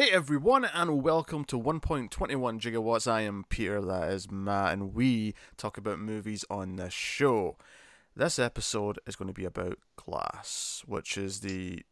[0.00, 2.08] Hey everyone, and welcome to 1.21
[2.58, 3.06] Gigawatts.
[3.06, 7.58] I am Peter, that is Matt, and we talk about movies on this show.
[8.16, 11.82] This episode is going to be about Glass, which is the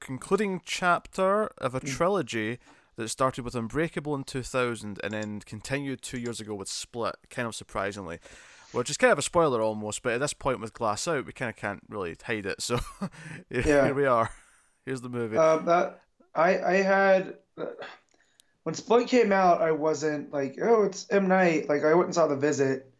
[0.00, 2.58] concluding chapter of a trilogy
[2.96, 7.46] that started with Unbreakable in 2000 and then continued two years ago with Split, kind
[7.46, 8.18] of surprisingly.
[8.72, 11.34] Which is kind of a spoiler almost, but at this point with Glass out, we
[11.34, 12.62] kind of can't really hide it.
[12.62, 12.78] So
[13.50, 13.92] here Yeah.
[13.92, 14.30] we are.
[14.86, 15.36] Here's the movie.
[15.36, 16.00] Um, that
[16.34, 17.36] I I had
[18.64, 21.68] when Split came out, I wasn't like, oh, it's M Night.
[21.68, 22.92] Like I went and saw The Visit,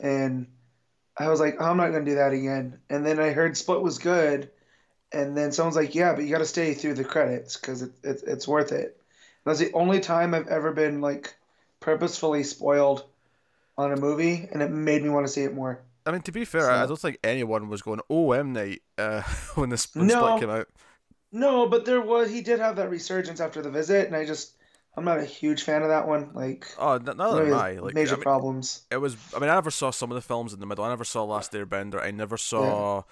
[0.00, 0.46] and
[1.16, 2.78] I was like, oh, I'm not gonna do that again.
[2.88, 4.50] And then I heard Split was good,
[5.12, 7.92] and then someone's like, yeah, but you got to stay through the credits because it,
[8.02, 9.00] it it's worth it.
[9.44, 11.34] That's the only time I've ever been like
[11.80, 13.04] purposefully spoiled
[13.76, 15.80] on a movie, and it made me want to see it more.
[16.04, 18.82] I mean, to be fair, I I don't think anyone was going, "Oh, M Night,"
[18.98, 19.22] uh,
[19.54, 20.14] when the when No.
[20.14, 20.68] Split came out.
[21.30, 24.54] No, but there was he did have that resurgence after The Visit, and I just
[24.96, 26.30] I'm not a huge fan of that one.
[26.34, 26.66] Like.
[26.78, 27.72] Oh, n- neither Maybe am I.
[27.78, 28.82] Like, major I mean, problems.
[28.90, 29.16] it was.
[29.34, 30.84] I mean, I never saw some of the films in the middle.
[30.84, 32.02] I never saw Last Airbender.
[32.02, 33.04] I never saw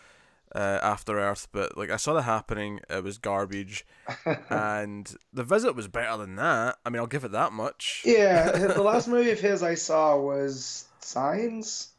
[0.55, 1.47] uh, After Earth.
[1.53, 2.81] But like, I saw the happening.
[2.91, 3.87] It was garbage,
[4.51, 6.79] and the visit was better than that.
[6.85, 8.03] I mean, I'll give it that much.
[8.05, 11.91] yeah, the last movie of his I saw was Signs.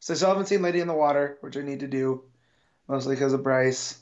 [0.00, 2.22] So I still haven't seen Lady in the Water, which I need to do,
[2.88, 3.98] mostly because of Bryce.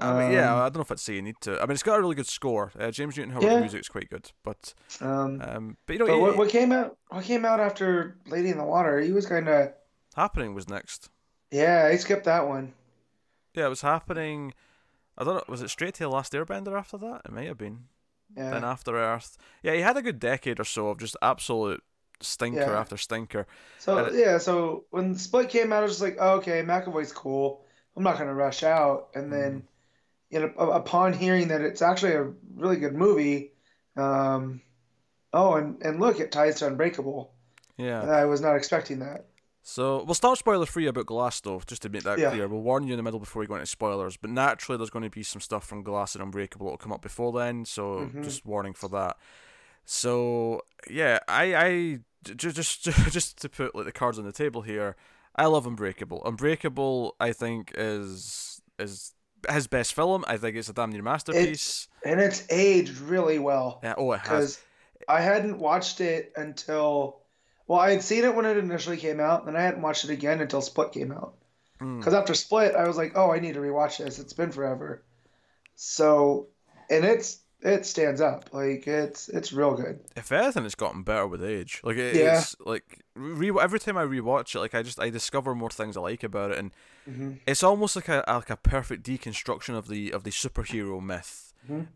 [0.00, 1.60] I mean, yeah, Um, I don't know if I'd say you need to.
[1.60, 2.70] I mean, it's got a really good score.
[2.78, 3.60] Uh, James Newton Howard Yeah.
[3.60, 6.96] music's quite good, but Um, um, but you know, but what, what came out?
[7.08, 9.00] What came out after Lady in the Water?
[9.00, 9.72] He was kind of
[10.14, 11.10] happening was next.
[11.50, 11.88] yeah.
[11.90, 12.74] I skipped that one.
[13.54, 14.54] Yeah, it was happening.
[15.16, 15.44] I don't know.
[15.48, 17.22] Was it straight to the Last Airbender after that?
[17.24, 17.86] It might have been.
[18.36, 18.50] Yeah.
[18.50, 19.36] Then After Earth.
[19.62, 21.82] Yeah, he had a good decade or so of just absolute
[22.20, 22.78] stinker Yeah.
[22.78, 23.46] after stinker.
[23.78, 27.10] So it- yeah, so when Split came out, I was just like, oh, okay, McAvoy's
[27.12, 27.64] cool.
[27.96, 29.08] I'm not gonna rush out.
[29.14, 29.66] And then,
[30.30, 33.52] you know, upon hearing that it's actually a really good movie,
[33.96, 34.60] um,
[35.32, 37.32] oh, and and look, it ties to Unbreakable.
[37.76, 38.02] Yeah.
[38.02, 39.26] I was not expecting that.
[39.62, 42.30] So we'll start spoiler free about Glass though, just to make that Yeah.
[42.30, 42.48] clear.
[42.48, 44.16] We'll warn you in the middle before we go into spoilers.
[44.16, 47.02] But naturally, there's going to be some stuff from Glass and Unbreakable that'll come up
[47.02, 47.64] before then.
[47.66, 48.24] So Mhm.
[48.24, 49.16] just warning for that.
[49.84, 54.62] So yeah, I I j- just just to put like the cards on the table
[54.62, 54.96] here,
[55.36, 56.22] I love Unbreakable.
[56.24, 59.14] Unbreakable, I think is is
[59.50, 60.24] his best film.
[60.26, 61.88] I think it's a damn near masterpiece.
[62.04, 64.60] And it's aged really well yeah, oh, it has.
[65.08, 67.20] I hadn't watched it until,
[67.66, 70.10] well, I had seen it when it initially came out, and I hadn't watched it
[70.10, 71.34] again until Split came out.
[71.80, 71.98] Mm.
[71.98, 74.18] Because after Split, I was like, oh, I need to rewatch this.
[74.18, 75.02] It's been forever.
[75.76, 76.48] So,
[76.90, 78.52] and it's it stands up.
[78.52, 80.00] Like it's it's real good.
[80.16, 81.80] if anything, it's gotten better with age.
[81.84, 82.38] Like it, Yeah.
[82.38, 85.96] it's like re- every time I rewatch it, like I just I discover more things
[85.96, 86.72] I like about it, and
[87.06, 91.52] hmm it's almost like a like a perfect deconstruction of the of the superhero myth.
[91.68, 91.88] Mhm.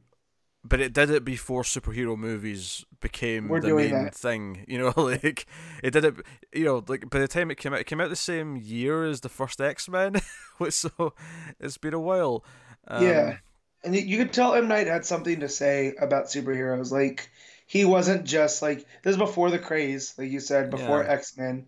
[0.64, 4.14] But it did it before superhero movies became We're the main that.
[4.14, 4.64] thing.
[4.68, 5.46] You know, like
[5.82, 6.14] it did it.
[6.52, 9.04] You know, like by the time it came out, it came out the same year
[9.04, 10.20] as the first X Men.
[10.70, 11.14] so
[11.58, 12.44] it's been a while.
[12.86, 13.38] Um, yeah,
[13.84, 16.90] and you, you could tell M Night had something to say about superheroes.
[16.92, 17.30] Like
[17.72, 21.12] he wasn't just like this is before the craze, like you said, before Yeah.
[21.12, 21.66] X Men,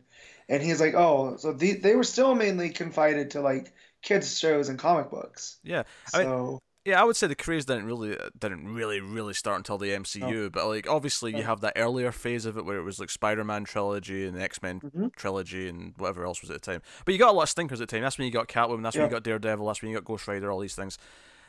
[0.51, 3.73] and he's like, oh, so the, they were still mainly confided to like
[4.03, 5.59] kids shows and comic books.
[5.65, 5.85] yeah.
[6.13, 9.57] I mean, So Yeah, I would say the craze didn't really didn't really really start
[9.57, 12.83] until the MCU, but like obviously you have that earlier phase of it where it
[12.85, 15.15] was like Spider-Man trilogy and the X-Men Mhm.
[15.17, 16.83] trilogy and whatever else was at the time.
[17.07, 18.03] But you got a lot of stinkers at the time.
[18.03, 18.83] That's when you got Catwoman.
[18.83, 19.67] That's when you got Daredevil.
[19.67, 20.53] That's when you got Ghost Rider.
[20.53, 20.99] All these things.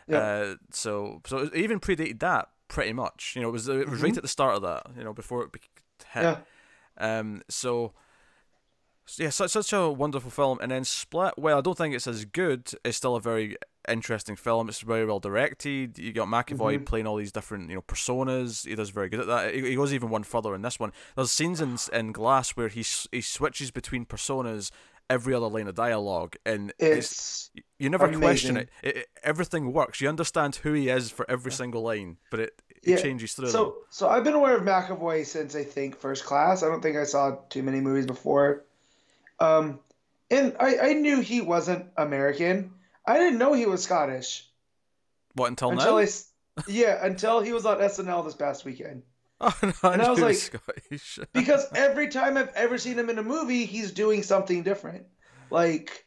[0.08, 0.18] Yeah.
[0.20, 3.34] Uh, so so it even predated that pretty much.
[3.36, 4.18] You know, it was it was right Mhm.
[4.18, 4.88] at the start of that.
[4.98, 5.50] You know, before it
[6.14, 6.24] hit.
[6.24, 6.38] yeah,
[6.98, 7.94] Um, so,
[9.06, 11.34] so yeah, such such a wonderful film, and then Split.
[11.38, 12.72] Well, I don't think it's as good.
[12.84, 13.56] It's still a very
[13.88, 14.68] interesting film.
[14.68, 16.00] It's very well directed.
[16.00, 16.86] You got McAvoy Mhm.
[16.88, 18.66] playing all these different you know personas.
[18.66, 19.53] He does very good at that.
[19.53, 20.92] He, he goes even one further in this one.
[21.16, 24.72] There's scenes in in Glass where he he switches between personas
[25.08, 28.69] every other line of dialogue, and it's, it's you never question it.
[28.84, 29.08] It, it.
[29.24, 30.02] Everything works.
[30.02, 33.47] You understand who he is for every single line, but it, it Yeah, changes through
[33.47, 33.52] them.
[33.53, 36.64] So, so I've been aware of McAvoy since I think First Class.
[36.64, 38.64] I don't think I saw too many movies before.
[39.40, 39.79] Um,
[40.32, 42.72] and I, I knew he wasn't American.
[43.05, 44.47] I didn't know he was Scottish
[45.34, 46.00] What until, until now?
[46.00, 46.08] I,
[46.67, 49.03] yeah, until he was on SNL this past weekend.
[49.41, 51.20] Oh no, I, and I knew was like- Scottish.
[51.34, 55.08] Because every time I've ever seen him in a movie, he's doing something different.
[55.52, 56.04] Like,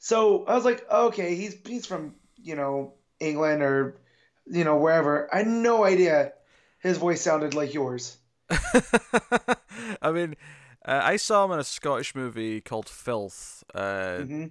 [0.00, 4.00] so I was like, okay, he's he's from you know England or
[4.46, 5.32] you know wherever.
[5.34, 6.34] I had no idea
[6.80, 8.18] his voice sounded like yours.
[10.02, 10.36] I mean,
[10.84, 13.62] uh, I saw him in a Scottish movie called Filth.
[13.74, 14.46] Uh, hmm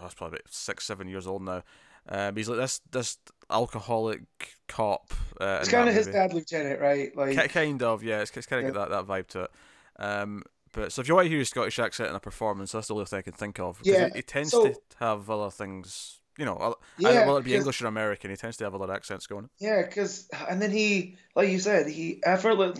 [0.00, 1.62] that's probably about six, seven years old now.
[2.08, 3.18] Um, he's like this this
[3.50, 4.22] alcoholic
[4.68, 5.12] cop.
[5.40, 7.14] Uh, It's kind of his Bad Lieutenant, right?
[7.16, 8.20] Like, Ki- kind of, yeah.
[8.20, 8.78] It's, it's kind of Yeah.
[8.78, 9.50] got that, that vibe to it.
[9.98, 12.88] Um, but so if you want to hear a Scottish accent in a performance, that's
[12.88, 13.80] the only thing I can think of.
[13.82, 16.16] Yeah, he, he tends so- to have other things.
[16.38, 18.90] You know, other- yeah, whether it be English or American, he tends to have other
[18.90, 19.50] accents going.
[19.58, 22.78] Yeah, because and then he, like you said, he effortless,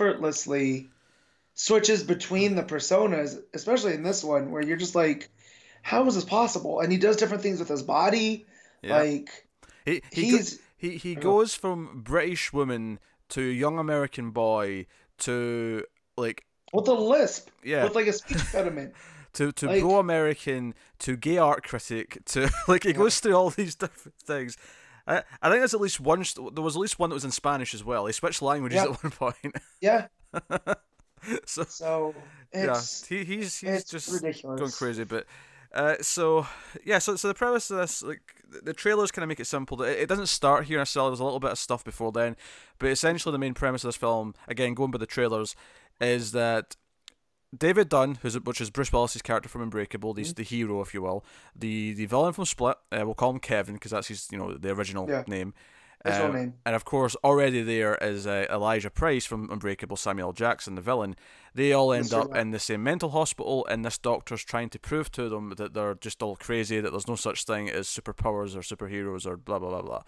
[0.00, 0.88] effortlessly
[1.54, 5.30] switches between the personas, especially in this one, where you're just like,
[5.82, 6.80] how is this possible?
[6.80, 8.46] And he does different things with his body,
[8.82, 9.46] Yeah, like
[9.84, 11.20] he he, go- he's he he Oh.
[11.20, 12.98] goes from British woman
[13.30, 14.86] to young American boy
[15.18, 15.84] to
[16.16, 16.44] like
[16.76, 18.94] with a lisp, yeah with like a speech impediment.
[19.34, 22.96] to to like- pro American to gay art critic to like he Yeah.
[22.96, 24.56] goes through all these different things.
[25.08, 26.24] I, I think there's at least one.
[26.52, 28.06] There was at least one that was in Spanish as well.
[28.06, 28.90] He switched languages Yeah.
[28.92, 29.56] at one point.
[29.80, 30.06] Yeah,
[31.44, 32.14] so so
[32.52, 34.58] it's yeah, he, he's he's just ridiculous.
[34.60, 35.04] going crazy.
[35.04, 35.26] But
[35.72, 36.46] uh, so
[36.84, 39.46] yeah, so so the premise of this, like the- the trailers, kind of make it
[39.46, 39.80] simple.
[39.82, 41.10] It, it doesn't start here necessarily.
[41.10, 42.36] There's a little bit of stuff before then,
[42.78, 45.54] but essentially the main premise of this film, again going by the trailers,
[46.00, 46.76] is that.
[47.56, 50.32] David Dunn, who's which is Bruce Willis's character from Unbreakable, the, Mm-hmm.
[50.34, 52.76] the hero, if you will, the the villain from Split.
[52.92, 55.22] Uh, we'll call him Kevin because that's his, you know, the original Yeah.
[55.26, 55.54] name.
[56.04, 56.54] His Um, name.
[56.66, 61.16] And of course, already there is uh, Elijah Price from Unbreakable, Samuel Jackson, the villain.
[61.54, 62.22] They all end Mr.
[62.24, 65.72] up in the same mental hospital, and this doctor's trying to prove to them that
[65.72, 69.58] they're just all crazy, that there's no such thing as superpowers or superheroes or blah
[69.58, 70.02] blah blah blah.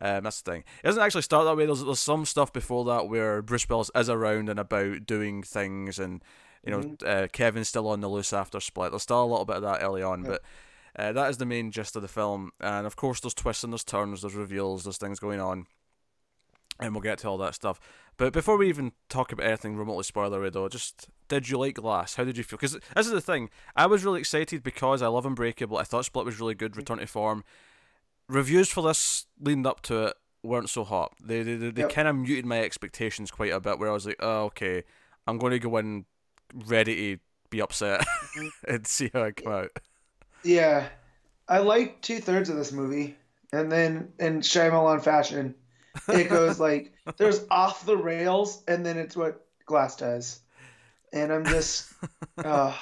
[0.00, 0.64] Um, that's the thing.
[0.82, 1.66] It doesn't actually start that way.
[1.66, 5.98] There's, there's some stuff before that where Bruce Willis is around and about doing things,
[5.98, 6.22] and
[6.64, 7.24] you know Mm-hmm.
[7.24, 8.90] uh, Kevin's still on the loose after Split.
[8.92, 10.28] There's still a little bit of that early on, Yeah.
[10.30, 10.42] but
[10.96, 12.50] uh, that is the main gist of the film.
[12.60, 15.66] And of course, there's twists and there's turns, there's reveals, there's things going on
[16.80, 17.80] and we'll get to all that stuff.
[18.16, 22.14] But before we even talk about anything remotely spoilery, though, just did you like Glass?
[22.16, 22.56] How did you feel?
[22.56, 23.50] Because this is the thing.
[23.76, 25.76] I was really excited because I love Unbreakable.
[25.78, 26.76] I thought Split was really good.
[26.76, 27.44] Return to form.
[28.28, 31.14] Reviews for this leading up to it weren't so hot.
[31.22, 31.90] They they, they, they Yep.
[31.90, 33.78] kind of muted my expectations quite a bit.
[33.78, 34.84] Where I was like, oh okay,
[35.26, 36.04] I'm going to go in
[36.66, 38.06] ready to be upset
[38.68, 39.70] and see how I come out.
[40.42, 40.88] Yeah,
[41.48, 43.16] I like two thirds of this movie,
[43.52, 45.54] and then in Shyamalan fashion,
[46.08, 50.40] it goes like there's off the rails, and then it's what Glass does,
[51.12, 51.92] and I'm just,
[52.44, 52.74] uh,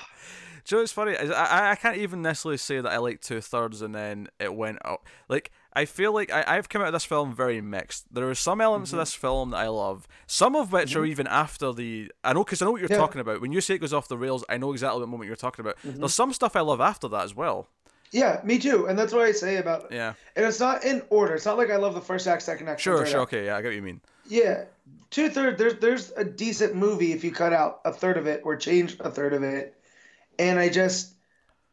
[0.66, 1.16] Do you know what's funny?
[1.16, 4.78] I, I- can't even necessarily say that I like two thirds and then it went
[4.84, 5.06] up.
[5.28, 8.12] Like, I feel like I, I've come out of this film very mixed.
[8.12, 8.98] There are some elements Mm-hmm.
[8.98, 12.10] of this film that I love, some of which are even after the.
[12.24, 12.96] I know, because I know what you're Yeah.
[12.96, 13.40] talking about.
[13.40, 15.64] When you say it goes off the rails, I know exactly what moment you're talking
[15.64, 15.76] about.
[15.86, 16.00] Mm-hmm.
[16.00, 17.69] There's some stuff I love after that as well.
[18.10, 19.92] yeah, me too, and that's what I say about.
[19.92, 20.14] Yeah.
[20.34, 21.34] And it's not in order.
[21.34, 22.80] It's not like I love the first act, second act.
[22.80, 23.32] Sure, third sure, act.
[23.34, 24.00] okay, yeah, I get what you mean.
[24.28, 24.64] Yeah,
[25.10, 25.58] two thirds.
[25.58, 28.96] There's there's a decent movie if you cut out a third of it or change
[29.00, 29.76] a third of it,
[30.38, 31.14] and I just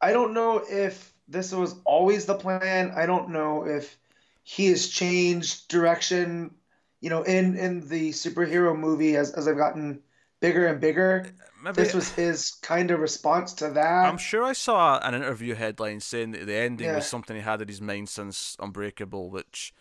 [0.02, 2.92] I don't know if this was always the plan.
[2.92, 3.98] I don't know if
[4.44, 6.56] he has changed direction.
[7.02, 10.00] You know, in in the superhero movie as as I've gotten
[10.40, 11.26] bigger and bigger,
[11.64, 11.76] Maybe.
[11.76, 14.06] this was his kind of response to that.
[14.06, 16.96] I'm sure I saw an interview headline saying that the ending Yeah.
[16.96, 19.74] was something he had in his mind since Unbreakable, which,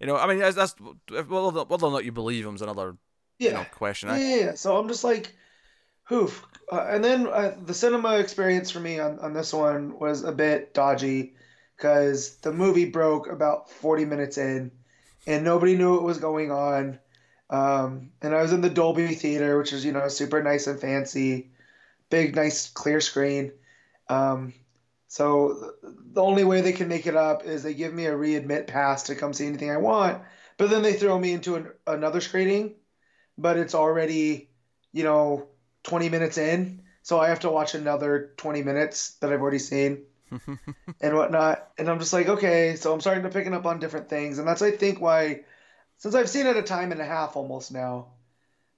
[0.00, 0.74] you know, I mean, that's, that's
[1.08, 2.96] whether, or not you believe him is another
[3.38, 3.54] you yeah.
[3.54, 4.10] know, question.
[4.10, 4.54] Yeah, I, yeah, yeah.
[4.54, 5.34] So I'm just like,
[6.12, 6.46] oof.
[6.70, 10.32] Uh, and then uh, the cinema experience for me on, on this one was a
[10.32, 11.34] bit dodgy
[11.76, 14.70] because the movie broke about 40 minutes in
[15.26, 16.98] and nobody knew what was going on.
[17.48, 20.80] Um, and I was in the Dolby Theater, which is, you know, super nice and
[20.80, 21.50] fancy,
[22.08, 23.52] big, nice, clear screen.
[24.08, 24.54] Um,
[25.08, 28.68] so the only way they can make it up is they give me a readmit
[28.68, 30.22] pass to come see anything I want,
[30.56, 32.76] but then they throw me into an, another screening
[33.40, 34.50] but it's already,
[34.92, 35.48] you know,
[35.84, 36.82] 20 minutes in.
[37.02, 40.04] So I have to watch another 20 minutes that I've already seen
[41.00, 41.70] and whatnot.
[41.78, 44.38] And I'm just like, okay, so I'm starting to picking up on different things.
[44.38, 45.40] And that's, I think, why,
[45.98, 48.08] since I've seen it a time and a half almost now,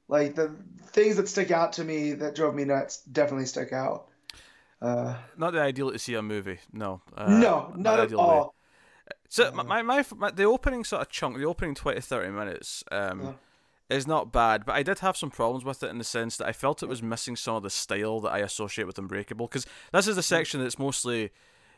[0.09, 0.54] like the
[0.87, 4.09] things that stick out to me that drove me nuts definitely stick out.
[4.80, 6.59] Uh, not the ideal to see a movie.
[6.73, 7.00] No.
[7.16, 8.25] Uh, no, not at ideal way.
[8.25, 8.54] all.
[9.28, 12.85] So my, my, my, my the opening sort of chunk, the opening 20 30 minutes,
[12.90, 13.37] um.
[13.93, 16.47] Is not bad, but I did have some problems with it in the sense that
[16.47, 19.47] I felt it was missing some of the style that I associate with Unbreakable.
[19.47, 21.31] Because this is the section that's mostly,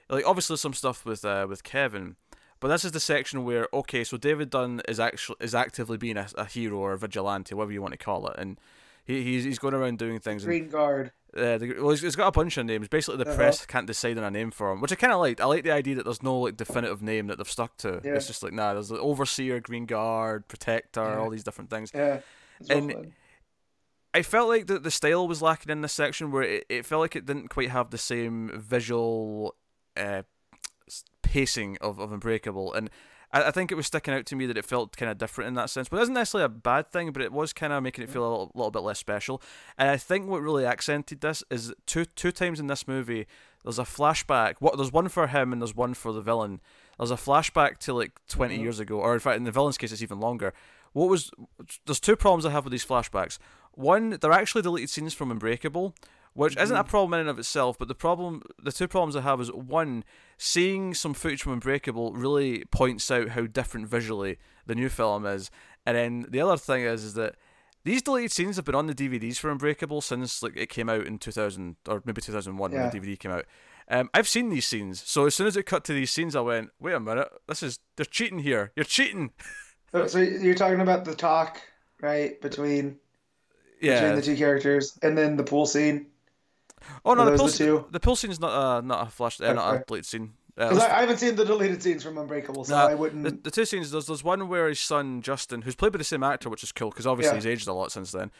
[0.08, 2.16] like, obviously some stuff with uh, with Kevin,
[2.60, 6.16] but this is the section where okay, so David Dunn is actually is actively being
[6.16, 8.58] a, a hero or a vigilante, whatever you want to call it, and
[9.04, 10.44] he, he's he's going around doing things.
[10.44, 11.12] And, Green Guard.
[11.36, 12.88] Uh, the, well, he's, got a bunch of names.
[12.88, 13.36] Basically, the Uh-huh.
[13.36, 15.40] press can't decide on a name for him, which I kind of like.
[15.40, 18.00] I like the idea that there's no like definitive name that they've stuck to.
[18.04, 18.14] Yeah.
[18.14, 21.16] It's just like nah, there's the overseer, green guard, protector, Yeah.
[21.18, 21.90] all these different things.
[21.94, 22.20] Yeah.
[22.70, 23.12] And- fun.
[24.16, 27.00] I felt like the the style was lacking in this section, where it, it felt
[27.00, 29.56] like it didn't quite have the same visual
[29.96, 30.22] uh,
[31.22, 32.90] pacing of, of Unbreakable, and
[33.34, 35.48] I, I think it was sticking out to me that it felt kind of different
[35.48, 35.88] in that sense.
[35.88, 38.22] But it isn't necessarily a bad thing, but it was kind of making it feel
[38.22, 39.42] a little, little bit less special.
[39.76, 43.26] And I think what really accented this is two two times in this movie
[43.64, 44.56] there's a flashback.
[44.60, 46.60] What there's one for him and there's one for the villain.
[46.98, 48.60] There's a flashback to like 20 Mhm.
[48.60, 50.52] years ago, or in fact, in the villain's case, it's even longer.
[50.92, 51.30] What was
[51.86, 53.38] there's two problems I have with these flashbacks.
[53.72, 55.94] One, they're actually deleted scenes from Unbreakable,
[56.34, 57.78] which isn't a problem in and of itself.
[57.78, 60.04] But the problem, the two problems I have is one,
[60.44, 65.50] seeing some footage from Unbreakable really points out how different visually the new film is,
[65.86, 67.36] and then the other thing is is that
[67.84, 71.06] these deleted scenes have been on the DVDs for Unbreakable since like it came out
[71.06, 72.80] in 2000 or maybe 2001 Yeah.
[72.82, 73.44] when the DVD came out.
[73.88, 76.40] Um, I've seen these scenes, so as soon as it cut to these scenes, I
[76.40, 78.72] went, "Wait a minute, this is they're cheating here.
[78.76, 79.32] You're cheating."
[80.08, 81.60] So, you're talking about the talk,
[82.00, 82.98] right, between
[83.80, 84.00] Yeah.
[84.00, 86.06] between the two characters, and then the pool scene.
[87.04, 89.84] Oh no, the the the pool scene's not a not a flash, uh, not a
[89.86, 90.32] deleted scene.
[90.56, 92.94] Uh, Because let's- I, I haven't seen the deleted scenes from Unbreakable, so Nah, I
[92.94, 93.24] wouldn't.
[93.24, 96.04] the, the two scenes there's there's one where his son Justin, who's played by the
[96.04, 97.40] same actor, which is cool because obviously Yeah.
[97.42, 98.30] he's aged a lot since then.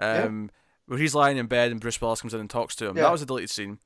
[0.00, 0.24] Yeah.
[0.24, 0.50] Um,
[0.86, 2.96] where he's lying in bed and Bruce Willis comes in and talks to him.
[2.96, 3.04] Yeah.
[3.04, 3.78] That was a deleted scene.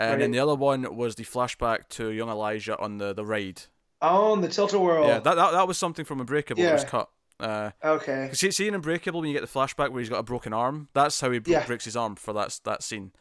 [0.00, 3.62] And then the other one was the flashback to young Elijah on the, the ride.
[4.00, 5.06] Oh, on the Tilt-A-Whirl.
[5.08, 6.88] Yeah, that, that that was something from Unbreakable that was Yeah.
[6.88, 7.08] cut.
[7.40, 8.30] Uh, okay.
[8.32, 10.88] see, see in Unbreakable when you get the flashback where he's got a broken arm,
[10.92, 11.66] that's how he bro- Yeah.
[11.66, 13.12] breaks his arm for that that scene.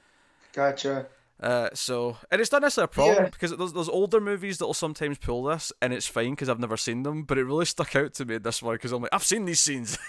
[0.57, 1.05] Gotcha.
[1.39, 3.29] Uh, so and it's not necessarily a problem Yeah.
[3.29, 6.59] because there's, there's older movies that will sometimes pull this and it's fine because I've
[6.59, 9.03] never seen them, but it really stuck out to me in this one because I'm
[9.03, 9.97] like I've seen these scenes.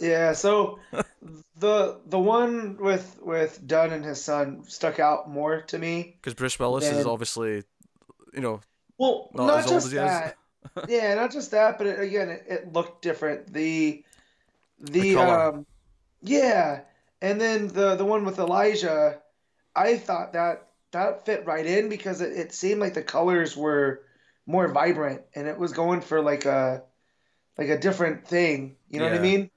[0.00, 0.32] Yeah.
[0.32, 0.78] So
[1.58, 6.16] the the one with with Dunn and his son stuck out more to me.
[6.16, 7.64] Because Bruce Willis is obviously,
[8.32, 8.60] you know,
[8.96, 10.04] Well, Not not, as old just as he is.
[10.04, 10.36] that.
[10.88, 13.52] yeah, not just that, but it, again, it, it looked different.
[13.52, 14.02] The
[14.78, 15.66] the, The um
[16.22, 16.80] yeah,
[17.20, 19.20] and then the the one with Elijah,
[19.80, 24.04] I thought that that fit right in because it, it seemed like the colors were
[24.46, 26.82] more vibrant and it was going for like a
[27.58, 28.76] like a different thing.
[28.88, 29.50] You know what I mean?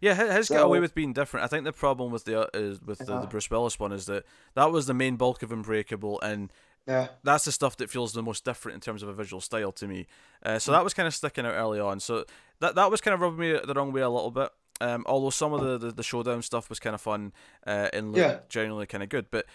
[0.00, 1.44] yeah, his, his got away with being different.
[1.44, 3.26] I think the problem with the uh, is with the, the Uh-huh.
[3.26, 6.50] Bruce Willis one is that that was the main bulk of Unbreakable, and
[6.86, 7.08] Yeah.
[7.24, 9.88] that's the stuff that feels the most different in terms of a visual style to
[9.88, 10.06] me.
[10.44, 12.00] Uh, so that was kind of sticking out early on.
[12.00, 12.24] So
[12.60, 14.50] that that was kind of rubbing me the wrong way a little bit.
[14.82, 17.32] Um, although some of the, the, the showdown stuff was kind of fun
[17.66, 18.38] uh, and looked Yeah.
[18.48, 19.30] genuinely kind of good.
[19.30, 19.46] But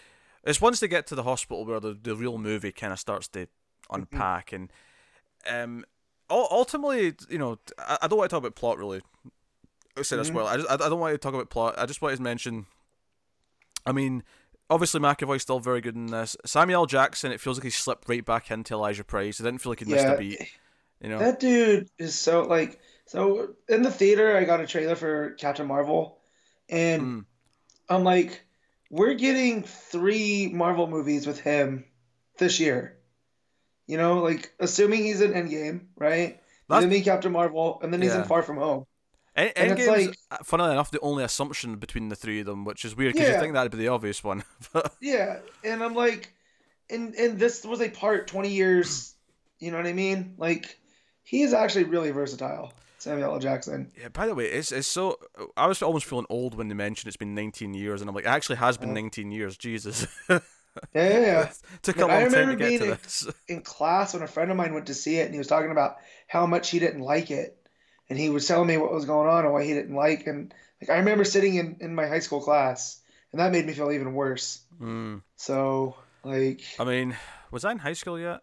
[0.46, 3.28] it's once they get to the hospital where the, the real movie kind of starts
[3.28, 3.46] to
[3.90, 4.52] unpack.
[4.52, 4.72] And
[5.48, 5.84] um,
[6.30, 9.02] ul- ultimately, you know, I, I don't want to talk about plot really.
[9.98, 10.34] I said as Mhm.
[10.34, 10.46] well.
[10.46, 11.74] I, just, I, don't want to talk about plot.
[11.78, 12.66] I just want to mention.
[13.86, 14.22] I mean,
[14.68, 16.36] obviously McAvoy's still very good in this.
[16.44, 19.40] Samuel Jackson, it feels like he slipped right back into Elijah Price.
[19.40, 20.12] I didn't feel like he missed Yeah.
[20.12, 20.40] a beat.
[21.00, 24.96] You know, That dude is so like so in the theater I got a trailer
[24.96, 26.18] for Captain Marvel
[26.68, 27.24] and Mm.
[27.88, 28.45] I'm like
[28.90, 31.84] we're getting three Marvel movies with him
[32.38, 32.98] this year.
[33.86, 36.28] You know, like assuming he's in Endgame, right?
[36.30, 36.38] He's
[36.68, 38.86] That's- gonna be Captain Marvel and then he's in Far From Home.
[39.36, 42.46] En- and it's Endgame's, like- uh, funnily enough, the only assumption between the three of
[42.46, 44.42] them, which is weird because you think that'd be the obvious one.
[45.00, 46.32] Yeah, and I'm like
[46.90, 49.14] and and this was a part 20 years,
[49.58, 50.34] you know what I mean?
[50.38, 50.78] Like
[51.22, 52.72] he is actually really versatile,
[53.06, 53.38] Samuel L.
[53.38, 53.90] Jackson.
[54.00, 55.18] yeah, by the way, it's it's so.
[55.56, 58.24] I was almost feeling old when they mentioned it's been 19 years, and I'm like,
[58.24, 58.94] it actually has been Uh.
[58.94, 59.56] 19 years.
[59.56, 60.40] Jesus, Yeah,
[60.94, 61.52] yeah, yeah.
[61.82, 63.28] took a Like, I long time to remember get to being- this.
[63.48, 65.70] in class when a friend of mine went to see it and he was talking
[65.70, 65.96] about
[66.26, 67.56] how much he didn't like it
[68.10, 70.52] and he was telling me what was going on and why he didn't like and
[70.82, 73.00] like I remember sitting in, in my high school class
[73.32, 75.22] and that made me feel even worse Mm.
[75.36, 77.16] so like I mean,
[77.50, 78.40] was I in high school yet?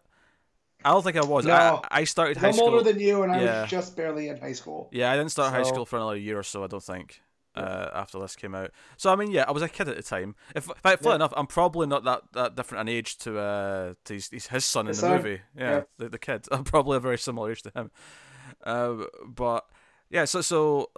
[0.84, 1.44] I don't think I was.
[1.46, 1.54] No.
[1.90, 2.70] I, I started high I'm school.
[2.70, 3.62] older than you and I Yeah.
[3.62, 6.38] was just barely in high school Yeah, I didn't start high school for another year
[6.38, 6.62] or so.
[6.64, 7.20] I don't think.
[7.56, 10.02] Uh, after this came out, so I mean, yeah, I was a kid at the
[10.02, 10.34] time.
[10.56, 11.14] If, in fact, Yeah.
[11.14, 14.64] enough, I'm probably not that, that different an age to uh to his, his, his
[14.64, 15.22] son His in the son?
[15.22, 15.40] movie.
[15.56, 15.82] Yeah, Yeah.
[15.98, 16.46] The, the kid.
[16.52, 17.92] I'm probably a very similar age to him.
[18.64, 19.66] Uh, but
[20.10, 20.90] yeah, so so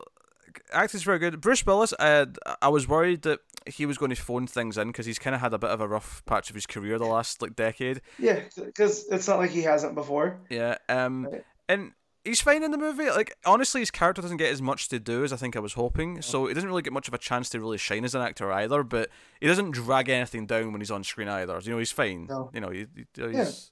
[0.73, 1.43] acting's very good.
[1.43, 2.25] Bruce Willis, uh,
[2.63, 5.41] I was worried that he was going to phone things in because he's kind of
[5.41, 8.01] had a bit of a rough patch of his career the last like decade.
[8.19, 10.77] yeah because it's not like he hasn't before Yeah.
[10.89, 11.27] Um.
[11.31, 11.45] Right.
[11.69, 11.93] And
[12.25, 13.09] he's fine in the movie.
[13.11, 15.73] Like honestly, his character doesn't get as much to do as I think I was
[15.75, 16.23] hoping.
[16.23, 18.53] So he doesn't really get much of a chance to really shine as an actor
[18.53, 18.83] either.
[18.83, 21.59] But he doesn't drag anything down when he's on screen either.
[21.63, 22.27] You know, he's fine.
[22.29, 22.51] No.
[22.55, 23.71] You know, he, he- he's.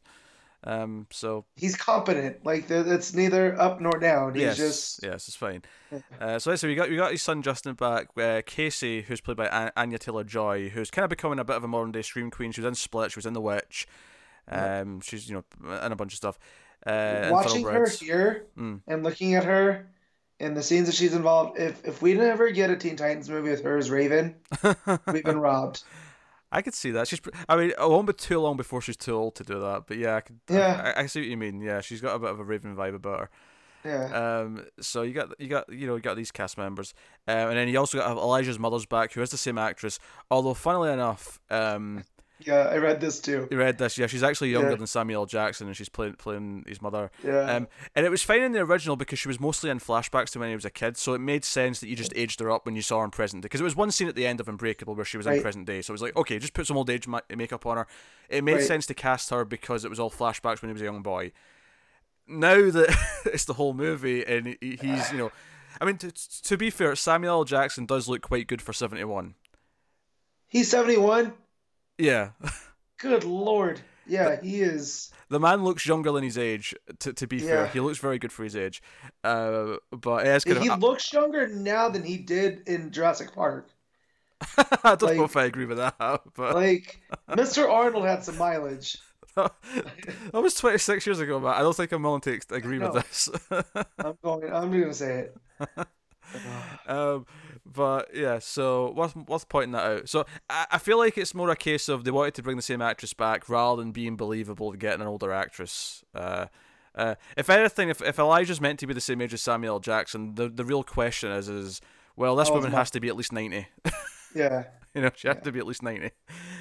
[0.66, 1.06] Um.
[1.10, 5.62] So he's competent like it's neither up nor down he's yes, just yes, it's fine.
[6.20, 8.08] Uh, so so we got we got his son Justin back.
[8.16, 11.56] Uh, Casey, who's played by An- Anya Taylor Joy, who's kind of becoming a bit
[11.56, 12.50] of a modern day scream queen.
[12.52, 13.12] She was in Split.
[13.12, 13.86] She was in The Witch.
[14.48, 15.00] Um.
[15.00, 16.38] She's you know in a bunch of stuff.
[16.86, 18.80] Uh, watching her here Mm.
[18.86, 19.86] and looking at her
[20.38, 23.48] and the scenes that she's involved if if we never get a Teen Titans movie
[23.50, 24.34] with her as Raven
[25.10, 25.82] we've been robbed
[26.54, 27.08] I could see that.
[27.08, 27.20] She's.
[27.48, 29.88] I mean, it won't be too long before she's too old to do that.
[29.88, 30.38] But yeah, I could.
[30.48, 30.92] Yeah.
[30.96, 31.60] I, I see what you mean.
[31.60, 33.30] Yeah, she's got a bit of a Raven vibe about her.
[33.84, 34.38] Yeah.
[34.40, 36.94] Um, so you got you got you know you got these cast members,
[37.26, 39.98] um, and then you also got Elijah's mother's back, who is the same actress.
[40.30, 42.04] Although, funnily enough, um,
[42.40, 43.46] yeah, I read this too.
[43.50, 43.96] you read this.
[43.96, 44.76] Yeah, she's actually younger Yeah.
[44.76, 45.26] than Samuel L.
[45.26, 47.10] Jackson, and she's playing playing his mother.
[47.22, 47.40] Yeah.
[47.54, 50.38] Um, and it was fine in the original because she was mostly in flashbacks to
[50.40, 52.66] when he was a kid, so it made sense that you just aged her up
[52.66, 53.46] when you saw her in present day.
[53.46, 55.66] Because it was one scene at the end of Unbreakable where she was in present
[55.66, 57.86] day, so it was like, okay, just put some old age ma- makeup on her.
[58.28, 58.62] It made Right.
[58.64, 61.32] sense to cast her because it was all flashbacks when he was a young boy.
[62.26, 65.32] Now that it's the whole movie and he's, you know,
[65.80, 66.10] I mean, to,
[66.44, 67.44] to be fair, Samuel L.
[67.44, 69.34] Jackson does look quite good for 71.
[70.46, 71.32] He's 71.
[71.98, 72.30] Yeah.
[72.98, 73.80] Good lord.
[74.06, 75.10] Yeah, he is.
[75.30, 76.74] The man looks younger than his age.
[77.00, 78.82] To, to be fair, he looks very good for his age.
[79.22, 83.70] Uh, but kind He of, looks younger now than he did in Jurassic Park.
[84.84, 85.96] I don't know if I agree with that,
[86.36, 87.68] but Like, Mr.
[87.68, 88.98] Arnold had some mileage.
[89.36, 89.52] that
[90.32, 91.54] was 26 years ago, man.
[91.54, 93.28] I don't think I'm willing to agree with this.
[93.98, 94.52] I'm going.
[94.52, 95.86] I'm gonna say it.
[96.86, 97.26] um,
[97.66, 100.08] but yeah, so worth worth pointing that out.
[100.08, 102.62] So I, I feel like it's more a case of they wanted to bring the
[102.62, 106.04] same actress back rather than being believable to getting an older actress.
[106.14, 106.46] Uh,
[106.94, 110.34] uh, if anything, if, if Elijah's meant to be the same age as Samuel Jackson,
[110.34, 111.80] the the real question is is
[112.16, 113.66] well, this How woman has to be at least ninety.
[114.34, 114.64] Yeah.
[114.94, 116.10] you know, she has to be at least ninety.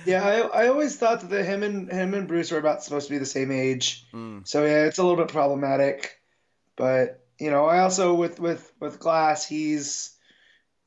[0.05, 3.07] Yeah, I, I always thought that the, him and him and Bruce were about supposed
[3.07, 4.05] to be the same age.
[4.13, 4.48] Mm.
[4.48, 6.19] So yeah, it's a little bit problematic.
[6.75, 10.15] But you know, I also with with with Glass, he's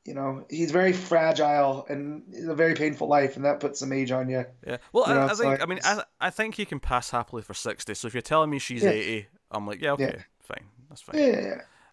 [0.07, 4.09] you know he's very fragile and a very painful life, and that puts some age
[4.11, 4.45] on you.
[4.65, 4.77] Yeah.
[4.93, 7.11] Well, You know, I, I think like- I mean I I think he can pass
[7.11, 7.93] happily for sixty.
[7.93, 8.91] So if you're telling me she's Yeah.
[8.91, 10.23] eighty, I'm like, yeah, okay, Yeah.
[10.41, 11.19] fine, that's fine.
[11.19, 11.41] Yeah,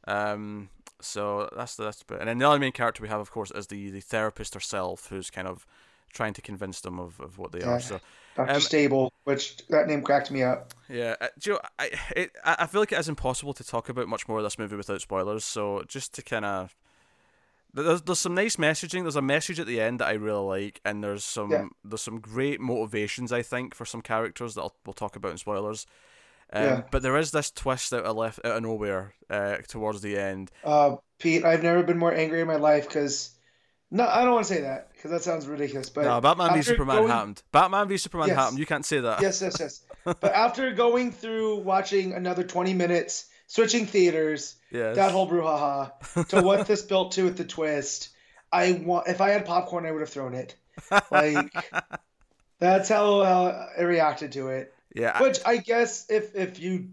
[0.07, 3.21] yeah, Um, so that's the that's bit, and then the other main character we have,
[3.21, 5.67] of course, is the the therapist herself, who's kind of
[6.13, 7.71] trying to convince them of, of what they Yeah.
[7.71, 7.81] are.
[7.81, 8.01] So
[8.37, 10.73] Doctor Um, Staple, which that name cracked me up.
[10.89, 13.65] yeah, uh, do you know, I it, I I feel like it is impossible to
[13.65, 15.45] talk about much more of this movie without spoilers.
[15.45, 16.75] So just to kind of
[17.75, 19.03] there's there's some nice messaging.
[19.03, 21.65] There's a message at the end that I really like, and there's some Yeah.
[21.85, 25.39] there's some great motivations I think for some characters that I'll, we'll talk about in
[25.39, 25.87] spoilers.
[26.53, 26.83] Um, Yeah.
[26.91, 30.51] But there is this twist out of left out of nowhere uh, towards the end.
[30.63, 33.31] Uh, Pete, I've never been more angry in my life because
[33.91, 35.89] no, I don't want to say that because that sounds ridiculous.
[35.91, 37.43] But no, Batman v Superman going- happened.
[37.53, 38.37] Batman v Superman Yes.
[38.37, 38.59] happened.
[38.59, 39.21] You can't say that.
[39.23, 39.83] yes, yes, yes.
[40.05, 44.97] But after going through watching another 20 minutes, switching theaters, Yes.
[44.97, 45.93] that whole brouhaha,
[46.29, 48.09] to what this built to with the twist,
[48.53, 49.07] I want.
[49.09, 50.57] If I had popcorn, I would have thrown it.
[51.11, 51.53] Like
[52.59, 53.21] that's how,
[53.79, 54.75] I reacted to it.
[54.95, 55.21] yeah.
[55.23, 56.89] Which I guess if if you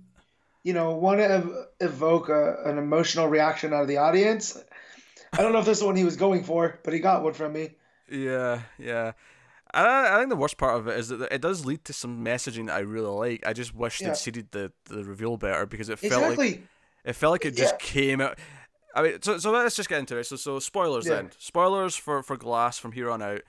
[0.63, 4.61] you know want to ev- evoke a, an emotional reaction out of the audience,
[5.33, 7.23] I don't know if this is the one he was going for, but he got
[7.23, 7.71] one from me.
[8.11, 9.13] Yeah, yeah.
[9.73, 12.23] I, I think the worst part of it is that it does lead to some
[12.25, 13.47] messaging that I really like.
[13.47, 14.07] I just wish Yeah.
[14.07, 16.61] they'd seeded the, the reveal better because it felt like
[17.05, 18.37] it felt like it just came out.
[18.93, 20.25] I mean, so so let's just get into it.
[20.25, 21.15] So so spoilers Yeah.
[21.15, 21.31] then.
[21.37, 23.41] Spoilers for for Glass from here on out.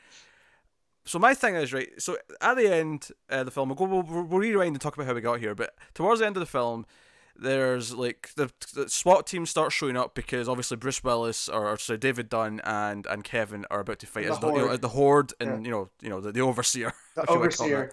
[1.04, 1.88] So my thing is right.
[2.00, 4.94] So at the end uh, of the film, we'll go we'll, we'll rewind and talk
[4.94, 5.54] about how we got here.
[5.56, 6.86] But towards the end of the film,
[7.36, 11.76] there's like the, the SWAT team starts showing up because obviously Bruce Willis or, or
[11.78, 14.66] sorry David Dunn and and Kevin are about to fight The as the, you know,
[14.68, 14.82] Horde.
[14.82, 16.92] the horde and you know you know the, the overseer.
[17.14, 17.92] The you overseer.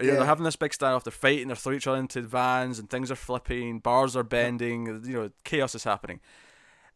[0.00, 0.14] Yeah, Yeah.
[0.16, 1.04] they're having this big standoff.
[1.04, 1.48] They're fighting.
[1.48, 3.78] They're throwing each other into vans, and things are flipping.
[3.78, 4.86] Bars are bending.
[5.04, 6.20] You know, chaos is happening.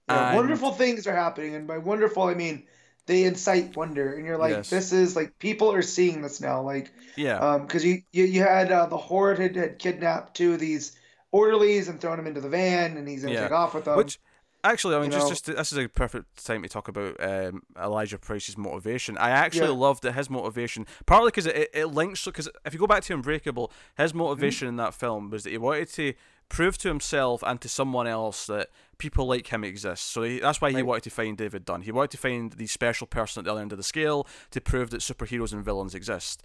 [0.09, 2.67] Yeah, And- wonderful things are happening, and by wonderful I mean
[3.07, 4.69] they incite wonder, and you're like, Yes.
[4.71, 8.43] this is like people are seeing this now, like, Yeah, um, because you, you you
[8.43, 10.95] had uh, the horde had, had kidnapped two of these
[11.33, 13.43] orderlies and throwing them into the van, and he's gonna Yeah.
[13.45, 13.97] take off with them.
[13.97, 14.19] which
[14.65, 16.89] actually, I mean, you just know- just to- this is a perfect time to talk
[16.89, 19.17] about um, Elijah Price's motivation.
[19.19, 19.75] I actually Yeah.
[19.79, 22.25] loved that his motivation, partly because it, it, it links.
[22.25, 24.73] Because if you go back to Unbreakable, his motivation Mm-hmm.
[24.81, 26.15] in that film was that he wanted to
[26.49, 30.07] prove to himself and to someone else that people like him exist.
[30.11, 30.87] So he, that's why he Right.
[30.87, 31.83] wanted to find David Dunn.
[31.83, 34.61] He wanted to find the special person at the other end of the scale to
[34.61, 36.43] prove that superheroes and villains exist.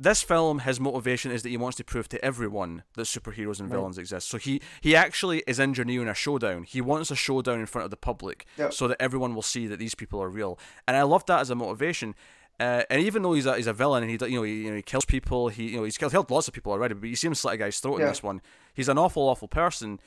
[0.00, 3.68] This film, his motivation is that he wants to prove to everyone that superheroes and
[3.68, 3.76] Right.
[3.76, 4.28] villains exist.
[4.28, 6.62] So he he actually is engineering a showdown.
[6.62, 8.72] He wants a showdown in front of the public, Yep.
[8.72, 10.58] so that everyone will see that these people are real.
[10.86, 12.14] And I love that as a motivation.
[12.60, 14.70] Uh, and even though he's a, he's a villain and he you know he, you
[14.70, 17.08] know he kills people, he you know he's killed, killed lots of people already, but
[17.08, 18.40] you see him slit a guy's throat in this one.
[18.74, 20.00] He's an awful awful person.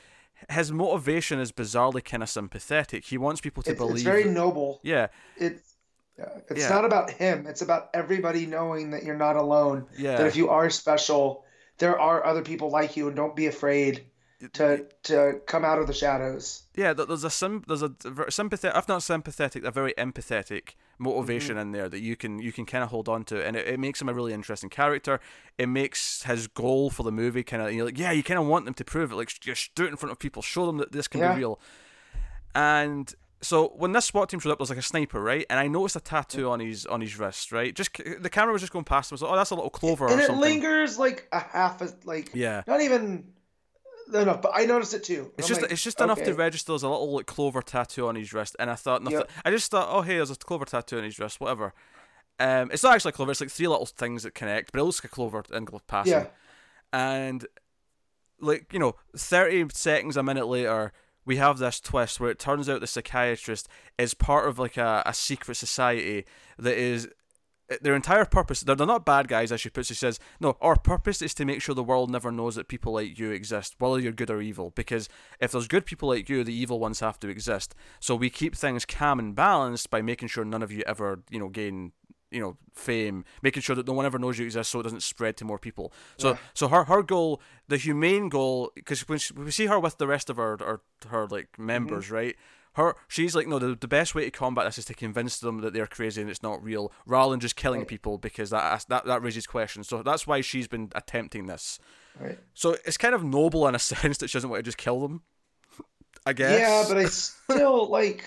[0.50, 3.04] His motivation is bizarrely kind of sympathetic.
[3.04, 3.94] He wants people to it's, believe.
[3.96, 4.80] it's very noble.
[4.82, 5.71] yeah, It's yeah,
[6.48, 6.68] it's Yeah.
[6.68, 7.46] not about him.
[7.46, 9.86] It's about everybody knowing that you're not alone.
[9.96, 10.16] yeah.
[10.16, 11.44] That if you are special,
[11.78, 14.04] there are other people like you, and don't be afraid
[14.54, 16.64] to to come out of the shadows.
[16.74, 17.92] Yeah, there's a sim- there's a
[18.28, 21.60] sympathetic, if not sympathetic, a very empathetic motivation Mm-hmm.
[21.62, 23.78] in there that you can you can kind of hold on to, and it, it
[23.80, 25.20] makes him a really interesting character.
[25.58, 28.46] It makes his goal for the movie kind of you're like, yeah, you kind of
[28.46, 30.78] want them to prove it, like just do it in front of people, show them
[30.78, 31.34] that this can Yeah.
[31.34, 31.60] be real.
[32.54, 35.44] And so when this SWAT team showed up, there was like a sniper, right?
[35.50, 37.74] And I noticed a tattoo on his on his wrist, right?
[37.74, 39.14] Just the camera was just going past him.
[39.14, 40.40] I was like, oh, that's a little clover and it something.
[40.40, 42.62] lingers like a half a like Yeah.
[42.66, 43.32] not even
[44.14, 45.32] enough, but I noticed it too.
[45.36, 48.06] It's I'm just like, it's just enough to register as a little like clover tattoo
[48.08, 49.18] on his wrist, and I thought nothing.
[49.18, 49.30] Yep.
[49.44, 51.74] I just thought, oh hey, there's a clover tattoo on his wrist, whatever.
[52.38, 53.32] Um, it's not actually a clover.
[53.32, 56.12] It's like three little things that connect, but it looks like a clover in passing.
[56.12, 56.26] Yeah.
[56.92, 57.46] And
[58.40, 60.92] like you know, thirty seconds a minute later,
[61.24, 65.02] we have this twist where it turns out the psychiatrist is part of like a,
[65.06, 66.24] a secret society
[66.58, 67.08] that is
[67.70, 70.18] eh, their entire purpose they're, they're not bad guys as she puts it she says
[70.40, 73.30] no our purpose is to make sure the world never knows that people like you
[73.30, 75.08] exist whether you're good or evil because
[75.40, 77.74] if there's good people like you the evil ones have to exist.
[78.00, 81.38] So we keep things calm and balanced by making sure none of you ever you
[81.38, 81.92] know gain
[82.32, 85.02] you know fame making sure that no one ever knows you exist so it doesn't
[85.02, 86.36] spread to more people so Yeah.
[86.54, 90.06] so her her goal the humane goal because when, she, we see her with the
[90.06, 91.66] rest of her her, her like mm-hmm.
[91.66, 92.36] members right
[92.76, 95.60] her she's like no the, the best way to combat this is to convince them
[95.60, 97.88] that they're crazy and it's not real rather than just killing Right.
[97.88, 101.78] people because that that that raises questions so that's why she's been attempting this
[102.18, 102.38] Right.
[102.54, 105.00] so it's kind of noble in a sense that she doesn't want to just kill
[105.00, 105.22] them
[106.24, 108.24] i guess Yeah, but I still like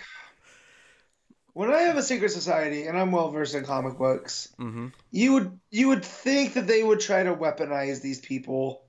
[1.55, 4.87] when I have a secret society and I'm well versed in comic books, mm-hmm.
[5.09, 8.83] you would you would think that they would try to weaponize these people,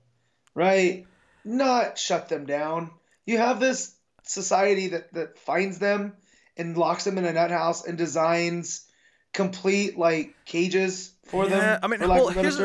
[0.53, 1.07] right?
[1.45, 2.91] Not shut them down.
[3.25, 6.17] You have this society that that finds them
[6.57, 8.85] and locks them in a nut house and designs
[9.33, 11.79] complete like cages for yeah, them.
[11.83, 12.57] I mean, well, here's,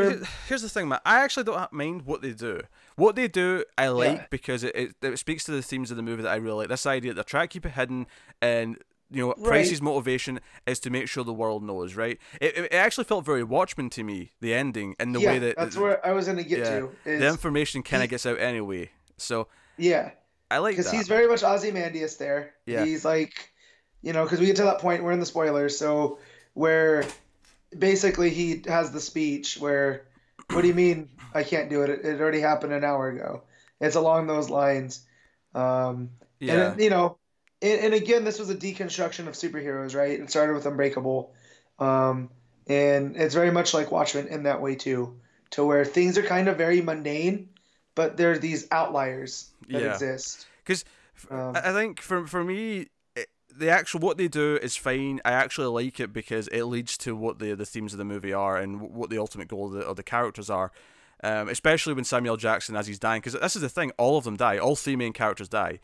[0.49, 0.99] here's the thing, man.
[1.07, 2.63] I actually don't mind what they do.
[2.97, 4.27] What they do, I like Yeah.
[4.31, 6.69] because it, it, it speaks to the themes of the movie that I really like.
[6.69, 8.07] This idea that they're trying to keep it hidden,
[8.41, 8.79] and
[9.13, 9.45] you know, Right.
[9.45, 11.95] Price's motivation is to make sure the world knows.
[11.95, 12.19] Right?
[12.41, 14.33] It, it, actually felt very Watchmen to me.
[14.41, 16.81] The ending and the yeah, way that that's where I was going to get yeah,
[16.81, 16.91] to.
[17.05, 18.91] Is, the information kind of gets out anyway.
[19.17, 20.13] So yeah,
[20.51, 22.55] I like because he's very much Ozymandias there.
[22.67, 22.85] Yeah.
[22.85, 23.51] He's like,
[24.03, 25.03] you know, because we get to that point.
[25.03, 26.19] We're in the spoilers, so
[26.55, 27.05] where
[27.77, 30.07] basically he has the speech where,
[30.51, 31.91] "What do you mean I can't do it?
[31.91, 33.43] It, it already happened an hour ago."
[33.81, 35.05] It's along those lines.
[35.55, 36.53] Um, yeah.
[36.53, 37.19] And it- you know,
[37.63, 40.21] and, and again, this was a deconstruction of superheroes, right?
[40.21, 41.33] It started with Unbreakable,
[41.79, 42.31] um,
[42.67, 45.21] and it's very much like Watchmen in that way too,
[45.51, 47.49] to where things are kind of very mundane,
[47.95, 49.93] but there are these outliers that Yeah.
[49.93, 50.47] exist.
[50.65, 50.85] Because
[51.31, 52.89] Um, I think for for me,
[53.55, 55.21] the actual what they do is fine.
[55.25, 58.33] I actually like it because it leads to what the the themes of the movie
[58.33, 60.73] are and what the ultimate goal of the, of the characters are.
[61.25, 64.25] Um, especially when Samuel Jackson, as he's dying, because this is the thing, all of
[64.25, 64.59] them die.
[64.59, 65.79] All three main characters die,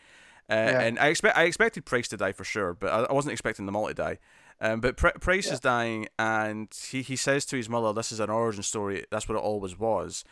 [0.51, 0.81] uh, Yeah.
[0.81, 3.67] and I expect I expected Price to die for sure, but I, I wasn't expecting
[3.67, 4.19] them all to die.
[4.61, 5.53] Um, but Pr- Price Yeah.
[5.55, 9.05] is dying, and he, he says to his mother, "This is an origin story.
[9.11, 10.25] That's what it always was."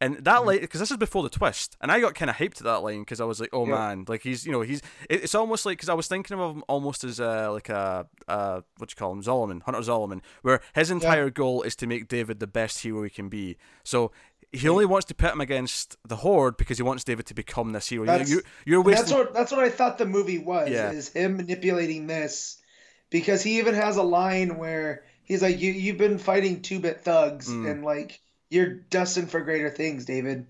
[0.00, 0.46] And that Mm-hmm.
[0.46, 2.82] line, because this is before the twist, and I got kind of hyped at that
[2.82, 3.74] line because I was like, "Oh Yeah.
[3.74, 6.56] man, like he's, you know, he's." It, it's almost like because I was thinking of
[6.56, 10.60] him almost as uh, like a uh, what you call him, Zolomon, Hunter Zolomon, where
[10.74, 13.56] his entire goal is to make David the best hero he can be.
[13.84, 14.10] So
[14.52, 17.72] he only wants to pit him against the Horde because he wants David to become
[17.72, 18.04] this hero.
[18.04, 19.02] That's- you, you're wasting.
[19.06, 20.90] that's what that's what I thought the movie was Yeah.
[20.92, 22.58] is him manipulating this
[23.10, 27.00] because he even has a line where he's like you you've been fighting two bit
[27.00, 27.70] thugs Mm.
[27.70, 30.46] and like you're destined for greater things David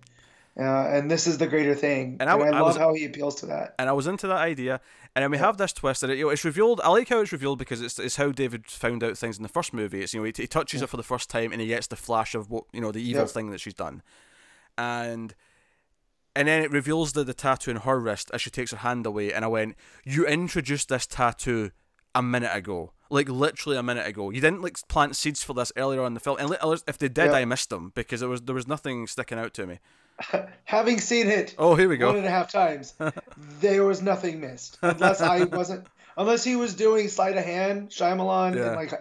[0.59, 2.77] uh, and this is the greater thing And and I I, w- I love was-
[2.77, 4.81] how he appeals to that and I was into that idea.
[5.15, 6.81] And then we have this twist, and it, you know, it's revealed.
[6.83, 9.49] I like how it's revealed because it's, it's how David found out things in the
[9.49, 10.01] first movie.
[10.03, 10.85] It's you know he, he touches Yeah.
[10.85, 13.03] her for the first time, and he gets the flash of what you know the
[13.03, 13.27] evil Yeah.
[13.29, 14.03] thing that she's done,
[14.79, 15.35] and
[16.35, 19.05] and then it reveals the the tattoo on her wrist as she takes her hand
[19.05, 19.33] away.
[19.33, 21.73] And I went, "You introduced this tattoo
[22.15, 24.31] a minute ago, like literally a minute ago.
[24.31, 26.39] You didn't like plant seeds for this earlier on in the film.
[26.39, 27.31] And if they did.
[27.31, 29.79] I missed them because there was there was nothing sticking out to me.
[30.65, 32.09] having seen it Oh, here we go.
[32.09, 32.95] one and a half times
[33.61, 38.57] there was nothing missed unless I wasn't unless he was doing sleight of hand Shyamalan
[38.57, 38.67] Yeah.
[38.69, 38.93] and like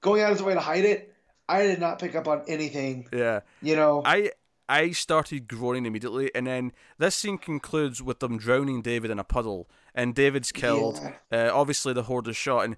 [0.00, 1.14] going out of his way to hide it
[1.48, 3.40] I did not pick up on anything Yeah.
[3.62, 4.30] you know I
[4.66, 9.22] I started groaning immediately, and then this scene concludes with them drowning David in a
[9.24, 10.98] puddle, and David's killed.
[11.30, 12.76] Uh, obviously, the horde is shot, and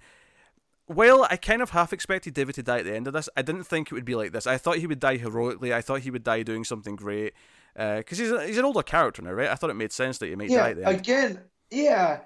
[0.89, 3.43] well, I kind of half expected David to die at the end of this, I
[3.43, 4.49] didn't think it would be like this.
[4.49, 5.73] I thought he would die heroically.
[5.73, 7.35] I thought he would die doing something great,
[7.77, 9.49] because he's a, he's an older character now, right?
[9.49, 12.21] I thought it made sense that he might die yeah at the again yeah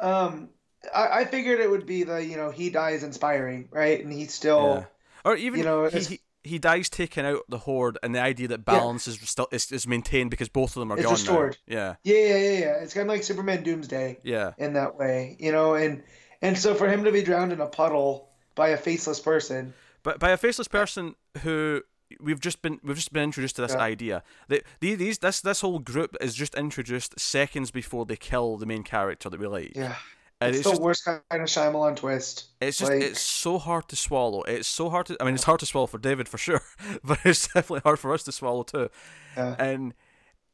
[0.00, 0.50] um
[0.94, 4.32] I, I figured it would be the you know he dies inspiring right and he's
[4.34, 4.84] still Yeah.
[5.24, 8.48] Or even you know, he, he he dies taking out the horde, and the idea
[8.48, 11.56] that balance is still is, is maintained because both of them are It's gone restored.
[11.68, 11.76] now.
[11.76, 15.36] Yeah, yeah yeah yeah yeah it's kind of like Superman Doomsday yeah, in that way,
[15.38, 16.02] you know, and
[16.40, 19.72] and so for him to be drowned in a puddle by a faceless person.
[20.02, 21.82] But by a faceless person who
[22.20, 23.80] we've just been we've just been introduced to this Yeah.
[23.80, 28.56] idea that the- these this this whole group is just introduced seconds before they kill
[28.56, 29.72] the main character that we like.
[29.76, 29.96] Yeah.
[30.40, 32.46] And It's, it's, the just worst kind of Shyamalan twist.
[32.60, 34.42] it's just like- it's so hard to swallow.
[34.42, 36.62] It's so hard to I mean it's hard to swallow for David for sure,
[37.04, 38.88] but it's definitely hard for us to swallow too.
[39.36, 39.54] Yeah.
[39.58, 39.94] And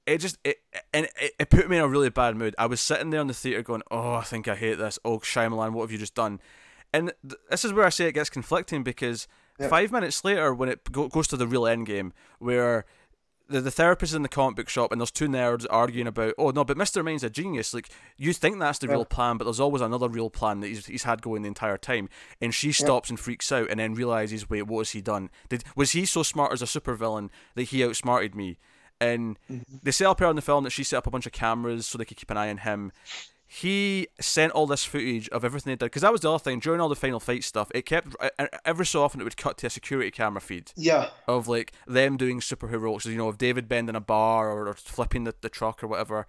[0.07, 0.59] it just it
[0.95, 2.55] and it, it put me in a really bad mood.
[2.59, 4.99] I was sitting there in the theater going, "Oh, I think I hate this.
[5.05, 6.41] Oh, Shyamalan, what have you just done?"
[6.95, 9.29] And th- this is where I say it gets conflicting because
[9.67, 12.85] Five minutes later, when it go- goes to the real end game, where
[13.49, 16.35] the, the therapist is in the comic book shop and there's two nerds arguing about,
[16.39, 17.05] oh no, but Mr.
[17.05, 17.73] Mind's a genius.
[17.73, 20.87] Like you think that's the real plan, but there's always another real plan that he's,
[20.87, 22.09] he's had going the entire time.
[22.41, 25.31] And she stops and freaks out and then realizes, wait, what has he done?
[25.49, 28.59] Did was he so smart as a supervillain that he outsmarted me?
[29.01, 29.77] And mm-hmm.
[29.83, 31.87] they set up her in the film that she set up a bunch of cameras
[31.87, 32.93] so they could keep an eye on him.
[33.51, 36.59] He sent all this footage of everything they did because that was the other thing
[36.61, 37.71] during all the final fight stuff.
[37.75, 38.15] It kept
[38.67, 41.09] every so often it would cut to a security camera feed Yeah.
[41.27, 45.25] of like them doing superheroics, you know, of David bending a bar or, or flipping
[45.25, 46.27] the, the truck or whatever.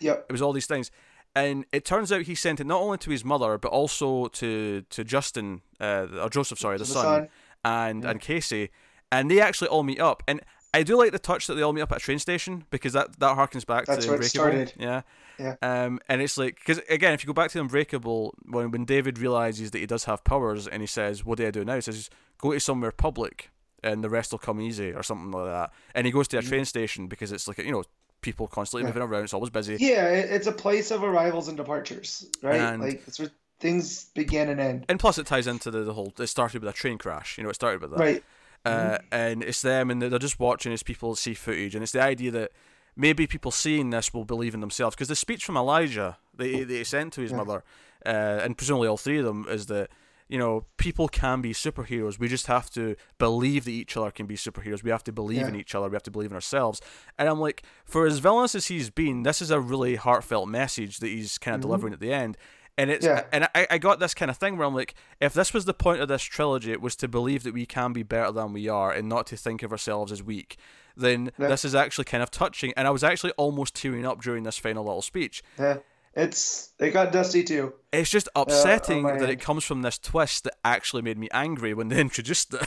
[0.00, 0.26] Yep.
[0.28, 0.90] It was all these things,
[1.34, 4.82] and it turns out he sent it not only to his mother but also to
[4.90, 7.28] to Justin uh, or Joseph, sorry, the, the son, son.
[7.64, 8.68] and and Casey,
[9.10, 10.22] and they actually all meet up.
[10.28, 10.42] And
[10.74, 12.92] I do like the touch that they all meet up at a train station because
[12.92, 14.74] that that harkens back That's to where it started.
[14.78, 15.00] Yeah.
[15.38, 15.54] Yeah.
[15.62, 19.18] Um, and it's like because again, if you go back to Unbreakable, when when David
[19.18, 21.80] realizes that he does have powers, and he says, "What do I do now?" He
[21.80, 23.50] says, "Go to somewhere public,
[23.82, 25.72] and the rest will come easy," or something like that.
[25.94, 27.84] And he goes to a train station because it's like you know
[28.20, 28.98] people constantly Mm-hmm.
[28.98, 29.02] Yeah.
[29.04, 29.24] moving around.
[29.24, 29.76] It's always busy.
[29.78, 32.60] Yeah, it's a place of arrivals and departures, right?
[32.60, 34.84] And- like it's where things begin and end.
[34.88, 36.12] And plus, it ties into the, the whole.
[36.18, 37.38] It started with a train crash.
[37.38, 38.00] You know, it started with that.
[38.00, 38.24] Right.
[38.64, 42.02] uh, and it's them, and they're just watching as people see footage, and it's the
[42.02, 42.50] idea that
[42.98, 46.84] maybe people seeing this will believe in themselves because the speech from Elijah that he
[46.84, 47.36] sent to his Yeah.
[47.38, 47.64] mother,
[48.04, 48.08] uh,
[48.44, 49.88] and presumably all three of them is that
[50.28, 52.18] you know people can be superheroes.
[52.18, 54.82] We just have to believe that each other can be superheroes.
[54.82, 55.88] We have to believe in each other.
[55.88, 56.82] We have to believe in ourselves.
[57.18, 60.98] And I'm like, for as villainous as he's been, this is a really heartfelt message
[60.98, 62.36] that he's kind of delivering at the end.
[62.76, 63.24] And it's Yeah.
[63.32, 65.74] and I, I got this kind of thing where I'm like, if this was the
[65.74, 68.68] point of this trilogy, it was to believe that we can be better than we
[68.68, 70.56] are and not to think of ourselves as weak,
[70.98, 71.48] then Yeah.
[71.48, 72.72] this is actually kind of touching.
[72.76, 75.42] And I was actually almost tearing up during this final little speech.
[75.58, 75.78] Yeah.
[76.14, 77.74] It's it got dusty too.
[77.92, 81.72] It's just upsetting my that it comes from this twist that actually made me angry
[81.74, 82.66] when they introduced it.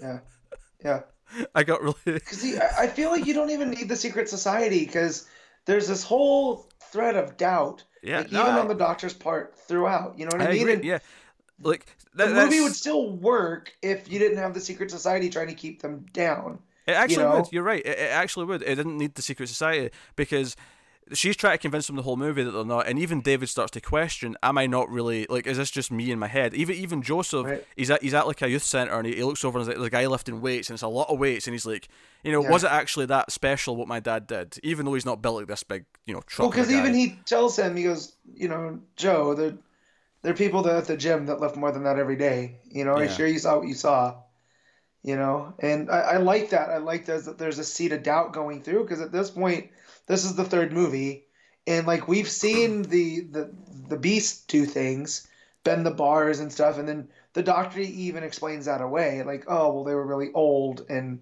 [0.00, 0.20] Yeah.
[0.84, 1.00] Yeah.
[1.54, 4.86] I got really Because I I feel like you don't even need the secret society
[4.86, 5.26] because
[5.66, 8.20] there's this whole thread of doubt, yeah.
[8.20, 10.18] like no, even I- on the doctor's part throughout.
[10.18, 10.68] You know what I, I mean?
[10.70, 11.00] And Yeah,
[11.62, 15.48] like the movie that's- would still work if you didn't have the secret society trying
[15.48, 16.60] to keep them down.
[16.88, 17.36] It actually know?
[17.36, 17.52] would.
[17.52, 17.84] You're right.
[17.84, 18.62] It, it actually would.
[18.62, 20.56] It didn't need the secret society because
[21.12, 22.86] she's trying to convince them the whole movie that they're not.
[22.86, 25.46] And even David starts to question: Am I not really like?
[25.46, 26.54] Is this just me in my head?
[26.54, 27.64] Even even Joseph, Right.
[27.76, 29.78] he's at he's at like a youth center and he, he looks over and there's
[29.78, 31.88] like, the guy lifting weights and it's a lot of weights and he's like,
[32.24, 32.50] you know, Yeah.
[32.50, 34.58] was it actually that special what my dad did?
[34.62, 36.44] Even though he's not built like this big, you know, truck.
[36.44, 39.54] Well, because even he tells him, he goes, you know, Joe, there,
[40.22, 42.60] there are people that at the gym that lift more than that every day.
[42.70, 43.14] You know, I'm Yeah.
[43.14, 44.16] sure you saw what you saw.
[45.02, 46.70] You know, and I, I like that.
[46.70, 49.70] I like that there's a seed of doubt going through because at this point,
[50.06, 51.26] this is the third movie,
[51.66, 53.54] and like we've seen the the
[53.88, 55.26] the Beast do things,
[55.64, 59.72] bend the bars and stuff, and then the Doctor even explains that away, like, oh
[59.72, 61.20] well, they were really old and.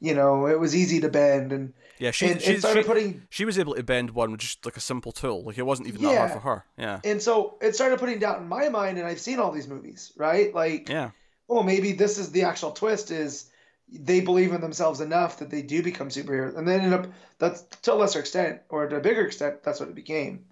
[0.00, 2.86] You know, it was easy to bend, and, yeah, she and she, it started she,
[2.86, 5.44] putting she was able to bend one with just like a simple tool.
[5.44, 6.64] Like it wasn't even that hard for her.
[6.76, 9.68] Yeah, And so it started putting doubt in my mind, and I've seen all these
[9.68, 10.54] movies, right?
[10.54, 11.10] Like, yeah.
[11.48, 13.50] Oh, maybe this is the actual twist: is
[13.88, 17.06] they believe in themselves enough that they do become superheroes, and they end up
[17.38, 20.44] that's to a lesser extent or to a bigger extent, that's what it became.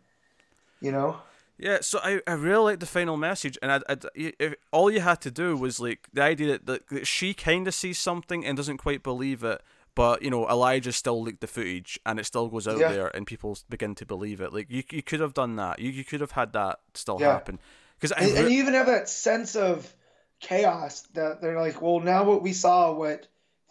[0.81, 1.17] You know?
[1.59, 5.01] Yeah, so I, I really like the final message, and I, I, if, all you
[5.01, 8.45] had to do was like the idea that, that, that she kind of sees something
[8.45, 9.63] and doesn't quite believe it,
[9.95, 12.91] but you know Elijah still leaked the footage and it still goes out Yeah.
[12.93, 14.53] there and people begin to believe it.
[14.53, 15.79] Like you, you could have done that.
[15.79, 17.33] You, you could have had that still Yeah.
[17.35, 17.59] happen.
[18.01, 19.95] Because And, and you even have that sense of
[20.43, 23.27] chaos that they're like, well, now what we saw, what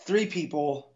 [0.05, 0.91] three people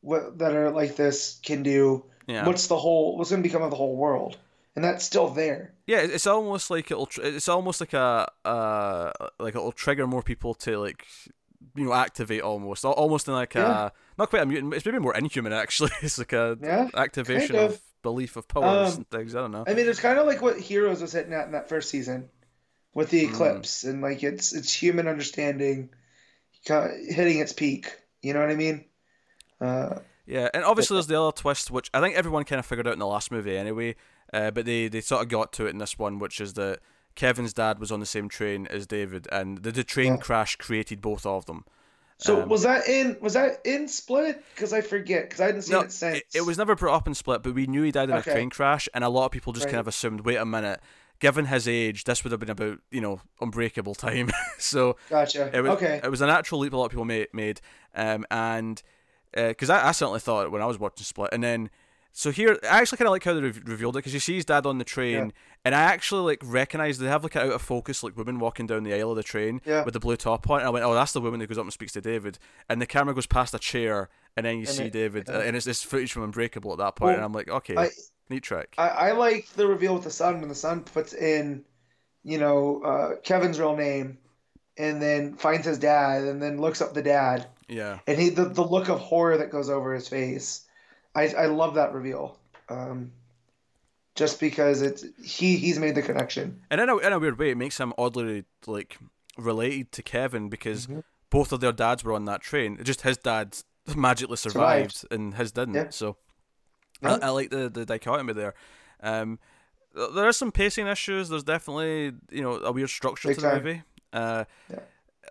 [0.00, 2.04] what, that are like this can do.
[2.26, 3.18] yeah, What's the whole?
[3.18, 4.38] What's going to become of the whole world?
[4.76, 5.72] And that's still there.
[5.86, 7.06] yeah, it's almost like it'll.
[7.06, 9.10] tr- It's almost like a uh
[9.40, 11.06] like it'll trigger more people to like
[11.74, 13.86] you know activate almost almost in like Yeah.
[13.86, 14.74] a not quite a mutant.
[14.74, 15.90] It's maybe more inhuman actually.
[16.02, 17.72] It's like a Yeah, activation kind of.
[17.72, 17.80] of.
[18.02, 19.34] belief of powers Um, and things.
[19.34, 19.64] I don't know.
[19.66, 22.28] I mean, it's kind of like what Heroes was hitting at in that first season
[22.96, 23.30] with the Mm.
[23.30, 25.90] eclipse, and like it's it's human understanding
[26.64, 27.92] hitting its peak.
[28.22, 28.84] You know what I mean?
[29.60, 32.86] Uh, Yeah, and obviously there's the other twist, which I think everyone kind of figured
[32.88, 33.94] out in the last movie anyway.
[34.32, 36.80] Uh, but they, they sort of got to it in this one, which is that
[37.14, 40.16] Kevin's dad was on the same train as David, and the, the train Yeah.
[40.18, 41.64] crash created both of them.
[42.18, 44.42] So Um, was that in was that in Split?
[44.54, 46.16] Because I forget because I hadn't seen No, it since.
[46.16, 48.30] it, it was never brought up in Split, but we knew he died in Okay.
[48.30, 50.80] a train crash, and a lot of people just kind of assumed, wait a minute,
[51.18, 54.30] given his age, this would have been about you know unbreakable time.
[54.58, 55.50] so Gotcha.
[55.56, 56.00] it was okay.
[56.02, 57.60] it was a natural leap a lot of people made, made
[57.94, 58.82] um, and
[59.32, 61.70] because I, I certainly thought when I was watching Split, and then
[62.12, 64.36] so here I actually kind of like how they re- revealed it because you see
[64.36, 65.30] his dad on the train, Yeah.
[65.66, 68.66] and I actually like recognize they have like an out of focus like woman walking
[68.66, 69.84] down the aisle of the train Yeah.
[69.84, 71.64] with the blue top on, and I went, oh, that's the woman that goes up
[71.64, 72.38] and speaks to David,
[72.70, 75.40] and the camera goes past a chair, and then you And see it- David, uh,
[75.40, 77.90] and it's this footage from Unbreakable at that point, Well, and I'm like, okay, I-
[78.28, 78.74] neat trick.
[78.78, 81.64] I, I like the reveal with the son when the son puts in,
[82.24, 84.18] you know, uh, Kevin's real name,
[84.76, 88.44] and then finds his dad, and then looks up the dad, yeah, and he the,
[88.46, 90.66] the look of horror that goes over his face.
[91.14, 92.38] I I love that reveal.
[92.68, 93.12] Um,
[94.14, 96.60] just because it's he he's made the connection.
[96.70, 98.98] and in a in a weird way, it makes him oddly like
[99.38, 101.04] related to Kevin because Mhm.
[101.30, 102.82] both of their dads were on that train.
[102.82, 103.58] Just his dad
[103.94, 105.74] magically survived, and his didn't.
[105.74, 105.90] Yeah.
[105.90, 106.16] So
[107.02, 108.54] I, I like the the dichotomy there.
[109.02, 109.38] Um,
[109.94, 111.28] there are some pacing issues.
[111.28, 113.62] There's definitely you know a weird structure Big to the time.
[113.64, 113.82] movie.
[114.12, 114.80] Uh, Yeah.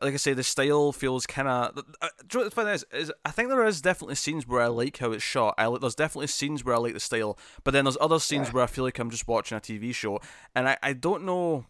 [0.02, 1.78] Like I say, the style feels kind of.
[2.02, 4.68] Uh, do you know funny is, is I think there is definitely scenes where I
[4.68, 5.56] like how it's shot.
[5.58, 8.54] I there's definitely scenes where I like the style, but then there's other scenes Yeah.
[8.56, 10.20] where I feel like I'm just watching a TV show,
[10.54, 11.66] and I, I don't know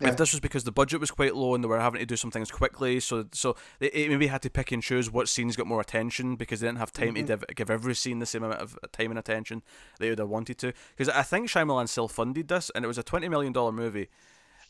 [0.00, 0.08] Yeah.
[0.08, 2.16] if this was because the budget was quite low and they were having to do
[2.16, 5.54] some things quickly, so so they, it maybe had to pick and choose what scenes
[5.54, 7.14] got more attention because they didn't have time Mhm.
[7.14, 9.62] to div- give every scene the same amount of time and attention
[10.00, 10.72] they would have wanted to.
[10.96, 14.08] Because I think Shyamalan self-funded this, and it was a twenty million dollar movie,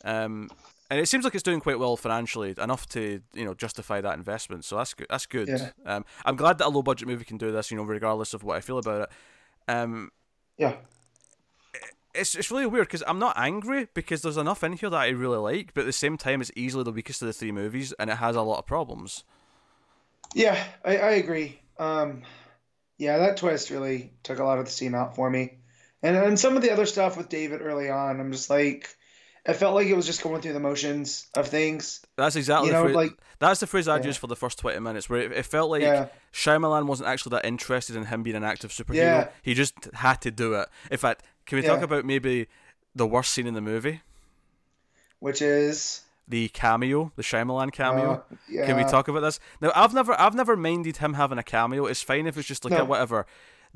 [0.04, 0.50] um,
[0.90, 4.18] and it seems like it's doing quite well financially, enough to you know justify that
[4.18, 4.66] investment.
[4.66, 5.06] So that's good.
[5.08, 5.48] That's good.
[5.48, 5.70] Yeah.
[5.86, 8.58] Um, I'm glad that a low-budget movie can do this, you know, regardless of what
[8.58, 9.08] I feel about it.
[9.68, 10.10] Um,
[10.58, 10.76] Yeah.
[12.14, 15.08] It's it's really weird because I'm not angry because there's enough in here that I
[15.08, 17.92] really like, but at the same time, it's easily the weakest of the three movies,
[17.98, 19.24] and it has a lot of problems.
[20.34, 21.60] Yeah, I, I agree.
[21.78, 22.22] Um,
[22.98, 25.58] yeah, that twist really took a lot of the steam out for me.
[26.02, 28.88] And and some of the other stuff with David early on, I'm just like,
[29.46, 32.04] it felt like it was just going through the motions of things.
[32.16, 34.08] That's exactly You the know, phrase, like- that's the phrase I'd Yeah.
[34.08, 36.08] use for the first twenty minutes, where it, it felt like Yeah.
[36.32, 38.94] Shyamalan wasn't actually that interested in him being an active superhero.
[38.96, 39.28] Yeah.
[39.42, 40.68] He just had to do it.
[40.90, 42.48] In fact, can we talk about maybe
[42.94, 44.00] the worst scene in the movie?
[45.20, 48.12] Which is The cameo, the Shyamalan cameo.
[48.14, 49.40] uh, yeah, Can we talk about this?
[49.60, 51.86] Now, I've never, I've never minded him having a cameo.
[51.86, 52.80] It's fine if it's just like No.
[52.82, 53.26] a whatever.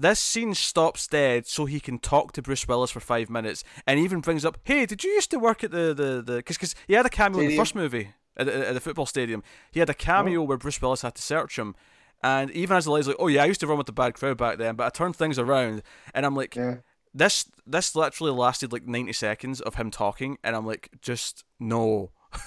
[0.00, 3.98] This scene stops dead so he can talk to Bruce Willis for five minutes, and
[3.98, 6.94] even brings up, "Hey, did you used to work at the the the?" Because he
[6.94, 9.42] had a cameo in the first movie at the, at the football stadium.
[9.72, 11.74] He had a cameo where Bruce Willis had to search him,
[12.22, 14.14] and even as the lady's like, "Oh yeah, I used to run with the bad
[14.14, 15.82] crowd back then, but I turned things around,"
[16.14, 16.76] and I'm like, Yeah.
[17.14, 22.10] This this literally lasted like 90 seconds of him talking, and I'm like, just no.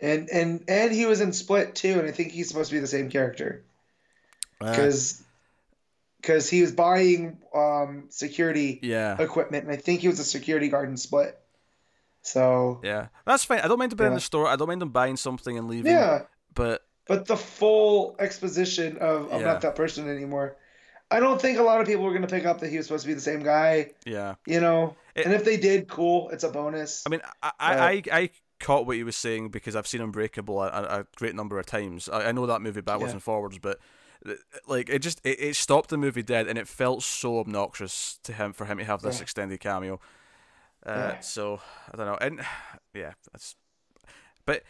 [0.00, 2.80] And and and he was in Split too, and I think he's supposed to be
[2.80, 3.64] the same character
[4.60, 5.22] Uh, because
[6.20, 9.16] because he was buying um security yeah.
[9.20, 11.38] equipment, and I think he was a security guard in Split.
[12.22, 13.60] So Yeah, that's fine.
[13.60, 14.48] I don't mind him being in the store.
[14.48, 15.92] I don't mind him buying something and leaving.
[15.92, 16.22] yeah,
[16.54, 19.46] But but the full exposition of I'm Yeah.
[19.46, 20.56] not that person anymore.
[21.14, 22.86] I don't think a lot of people were going to pick up that he was
[22.86, 24.96] supposed to be the same guy, yeah, you know.
[25.14, 27.02] It- and if they did, cool, it's a bonus.
[27.06, 30.62] I mean, I I, I, I caught what he was saying because I've seen Unbreakable
[30.62, 32.08] a, a great number of times.
[32.08, 33.16] I, I know that movie backwards Yeah.
[33.16, 33.78] and forwards, but
[34.66, 38.32] like it just it, it stopped the movie dead, and it felt so obnoxious to
[38.32, 39.22] him for him to have this Yeah.
[39.22, 40.00] extended cameo.
[40.84, 41.20] Uh, Yeah.
[41.20, 41.60] So
[41.92, 42.40] I don't know, and
[42.94, 43.54] yeah, that's.
[44.46, 44.62] But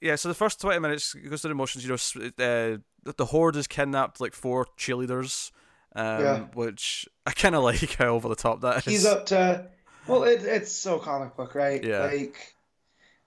[0.00, 1.84] yeah, so the first twenty minutes goes through the motions.
[1.84, 2.78] You know, uh,
[3.16, 5.50] the horde has kidnapped like four cheerleaders.
[5.94, 6.38] Um, Yeah.
[6.54, 8.84] which I kind of like how over the top that is.
[8.84, 9.66] He's up to,
[10.06, 11.82] well, it, it's so comic book, right?
[11.82, 12.04] Yeah.
[12.06, 12.54] Like,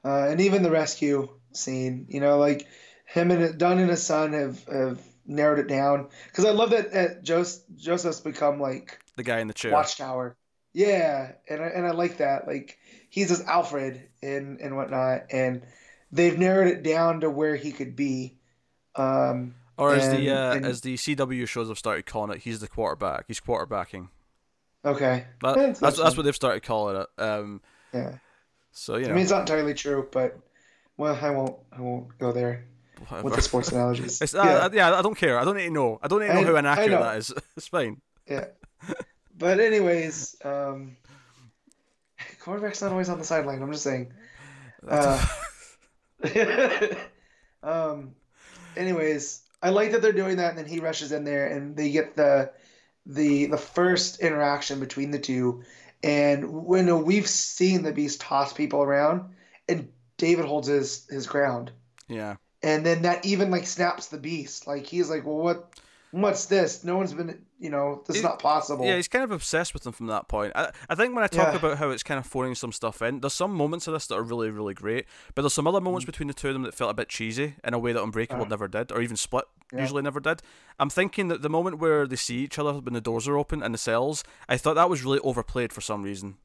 [0.03, 2.67] uh, and even the rescue scene, you know, like
[3.05, 6.93] him and Dunn and his son have have narrowed it down because I love that
[6.93, 9.71] uh, Jos- Joseph's become like the guy in the chair.
[9.71, 10.35] Watchtower.
[10.73, 12.47] Yeah, and I, and I like that.
[12.47, 12.77] Like
[13.09, 15.63] he's as Alfred and and whatnot, and
[16.11, 18.37] they've narrowed it down to where he could be.
[18.95, 22.59] Um, Or as the uh, and- as the CW shows have started calling it, he's
[22.59, 23.25] the quarterback.
[23.27, 24.09] He's quarterbacking.
[24.85, 27.07] okay, That, That's that's what they've started calling it.
[27.21, 27.61] Um,
[27.93, 28.17] yeah.
[28.71, 30.37] so you I know, mean, it's not entirely true, but
[30.97, 32.65] well, I won't I won't go there
[33.21, 34.21] with the sports analogies.
[34.21, 34.97] It's, uh, yeah, yeah.
[34.97, 35.37] I don't care.
[35.39, 35.99] I don't need to know.
[36.01, 37.33] I don't need to know I- how inaccurate that is.
[37.57, 38.01] It's fine.
[38.27, 38.45] yeah.
[39.37, 40.95] But anyways, um,
[42.39, 43.61] quarterback's not always on the sideline.
[43.61, 44.13] I'm just saying.
[44.87, 45.19] Uh,
[47.63, 48.15] um,
[48.77, 51.91] anyways, I like that they're doing that, and then he rushes in there, and they
[51.91, 52.51] get the
[53.05, 55.63] the the first interaction between the two,
[56.03, 59.33] And when we've seen the beast toss people around,
[59.67, 61.71] and David holds his his ground,
[62.07, 62.35] Yeah.
[62.61, 64.67] and then that even like snaps the beast.
[64.67, 65.79] Like he's like, well, what,
[66.21, 66.83] what's this?
[66.83, 68.85] No one's been, you know, this is not possible.
[68.85, 70.53] Yeah, he's kind of obsessed with them from that point.
[70.55, 71.59] I, I think when I talk Yeah.
[71.59, 74.15] about how it's kind of phoning some stuff in, there's some moments of this that
[74.15, 75.83] are really, really great, but there's some other Mm.
[75.83, 78.01] moments between the two of them that felt a bit cheesy in a way that
[78.01, 78.47] Unbreakable Uh.
[78.47, 79.81] never did, or even Split Yeah.
[79.81, 80.41] usually never did.
[80.79, 83.61] I'm thinking that the moment where they see each other when the doors are open
[83.61, 86.37] in the cells, I thought that was really overplayed for some reason.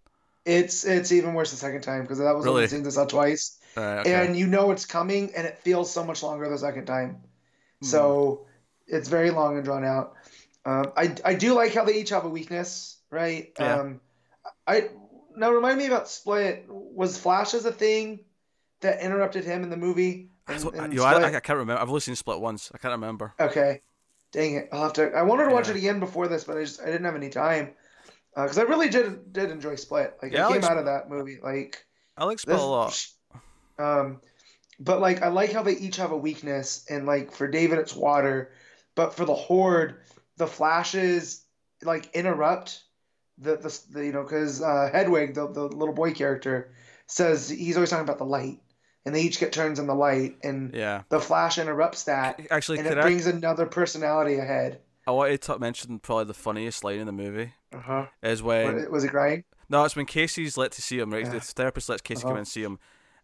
[0.47, 2.57] It's it's even worse the second time because that was Really?
[2.63, 4.15] only seeing this out twice, okay.
[4.15, 7.19] and you know it's coming, and it feels so much longer the second time.
[7.83, 7.87] Hmm.
[7.87, 8.47] So
[8.91, 10.15] it's very long and drawn out.
[10.65, 13.53] Um, I I do like how they each have a weakness, right?
[13.59, 13.77] Yeah.
[13.81, 14.01] Um,
[14.67, 14.89] I
[15.37, 16.67] now remind me about Split.
[16.69, 18.21] Was Flash as a thing
[18.81, 20.31] that interrupted him in the movie?
[20.47, 21.81] I, In- in you know, I, I can't remember.
[21.81, 22.71] I've only seen Split once.
[22.75, 23.33] I can't remember.
[23.41, 23.83] Okay.
[24.33, 24.69] Dang it.
[24.73, 25.75] I'll have to I wanted to watch Yeah.
[25.75, 27.71] it again before this, but I just I didn't have any time.
[28.37, 30.17] Because I really did did enjoy Split.
[30.23, 31.85] Like Yeah, I I came like out of that movie like
[32.17, 33.07] I like Split this a lot.
[33.79, 34.21] um
[34.79, 37.95] but like I like how they each have a weakness and like for David it's
[37.95, 38.53] water,
[39.01, 39.97] but for the horde
[40.37, 41.43] the flashes
[41.83, 42.83] like interrupt
[43.39, 46.71] the the, the you know cuz uh Hedwig the the little boy character
[47.07, 48.59] says he's always talking about the light
[49.07, 51.03] and they each get turns in the light and Yeah.
[51.09, 54.81] the flash interrupts that Actually, and it I, brings another personality ahead.
[55.07, 58.07] I wanted to mention probably the funniest line in the movie Uh-huh.
[58.23, 59.45] is when Was it crying?
[59.71, 61.25] No, it's when Casey's let to see him, right?
[61.25, 61.31] Yeah.
[61.31, 62.35] The therapist lets Casey come Uh-huh.
[62.35, 62.79] in and see him,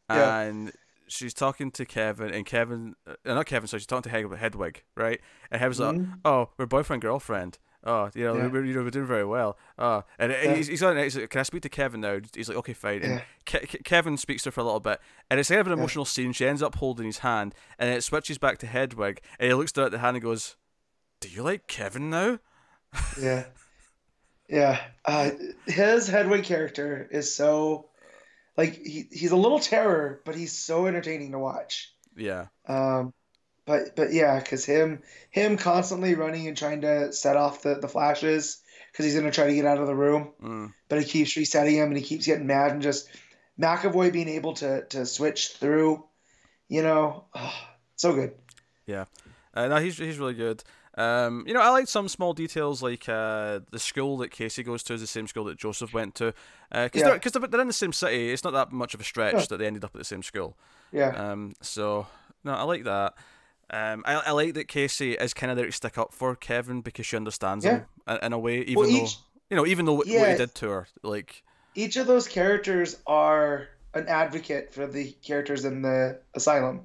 [0.09, 0.73] Yeah.
[1.09, 4.83] She's talking to Kevin, and Kevin, uh, not Kevin, so she's talking to Hed- Hedwig,
[4.97, 5.21] right?
[5.51, 6.21] And Hedwig's like, Mhm.
[6.25, 7.59] "Oh, we're boyfriend girlfriend.
[7.85, 8.47] Oh, you know, Yeah.
[8.49, 9.57] we're, you know, we're doing very well.
[9.79, 10.55] Oh, and Yeah.
[10.55, 10.97] he's, he's like,
[11.31, 13.21] "Can I speak to Kevin now?" He's like, "Okay, fine." And Yeah.
[13.61, 15.01] Ke- Ke- Kevin speaks to her for a little bit,
[15.31, 16.33] and it's kind of an emotional scene.
[16.33, 19.71] She ends up holding his hand, and it switches back to Hedwig, and he looks
[19.71, 20.57] down at the hand and goes,
[21.21, 22.41] "Do you like Kevin now?"
[23.21, 23.45] Yeah.
[24.49, 24.81] Yeah.
[25.05, 25.31] Uh,
[25.67, 27.89] his Hedwig character is so
[28.57, 31.93] like he, he's a little terror, but he's so entertaining to watch.
[32.17, 33.13] Yeah, Um,
[33.67, 37.89] but but yeah, because him him constantly running and trying to set off the, the
[37.89, 40.73] flashes because he's gonna try to get out of the room, mm.
[40.89, 43.09] but he keeps resetting him and he keeps getting mad and just
[43.61, 46.05] McAvoy being able to to switch through,
[46.69, 47.55] you know, oh,
[47.97, 48.35] so good.
[49.53, 50.63] Uh, no, he's he's really good.
[50.97, 54.83] Um, you know, I like some small details like uh, the school that Casey goes
[54.85, 56.33] to is the same school that Joseph went to.
[56.71, 57.19] Because Yeah.
[57.19, 59.45] they're, they're, in the same city, it's not that much of a stretch Yeah.
[59.51, 60.57] that they ended up at the same school.
[60.93, 61.09] Yeah.
[61.11, 62.07] Um, so
[62.45, 63.15] no, I like that.
[63.69, 66.81] Um, I, I like that Casey is kind of there to stick up for Kevin
[66.81, 69.19] because she understands him in, in a way, even Well, though each-
[69.51, 71.43] you know, even though what, what he did to her, like
[71.75, 76.83] each of those characters are an advocate for the characters in the asylum.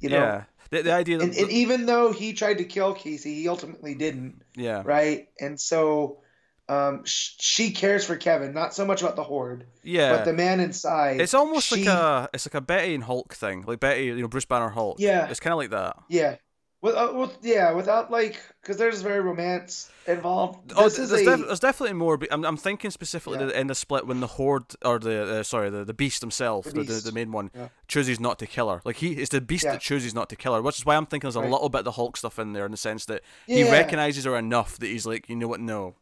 [0.00, 2.94] You know, yeah, the, the idea that and, and even though he tried to kill
[2.94, 5.28] Casey, he ultimately didn't, yeah, right?
[5.40, 6.20] And so
[6.68, 10.16] um, sh- she cares for Kevin, not so much about the horde, yeah.
[10.16, 11.20] but the man inside.
[11.20, 14.20] it's almost she- like a it's like a Betty and Hulk thing, like Betty, you
[14.20, 14.98] know, Bruce Banner Hulk.
[15.00, 15.28] Yeah.
[15.28, 15.96] it's kind of like that.
[16.08, 16.36] yeah,
[16.80, 20.72] with, uh, with yeah, without like because there's very romance involved.
[20.76, 22.18] Oh, there's, a def- there's definitely more.
[22.30, 23.46] I'm, I'm thinking specifically Yeah.
[23.46, 26.66] the, in the split when the horde or the uh, sorry the, the beast himself,
[26.66, 27.68] The the, the, the main one, Yeah.
[27.88, 28.80] chooses not to kill her.
[28.84, 29.72] Like he, it's the beast Yeah.
[29.72, 31.50] that chooses not to kill her, which is why I'm thinking there's a Right.
[31.50, 34.36] little bit of the Hulk stuff in there in the sense that he recognizes her
[34.36, 35.94] enough that he's like, you know what, no.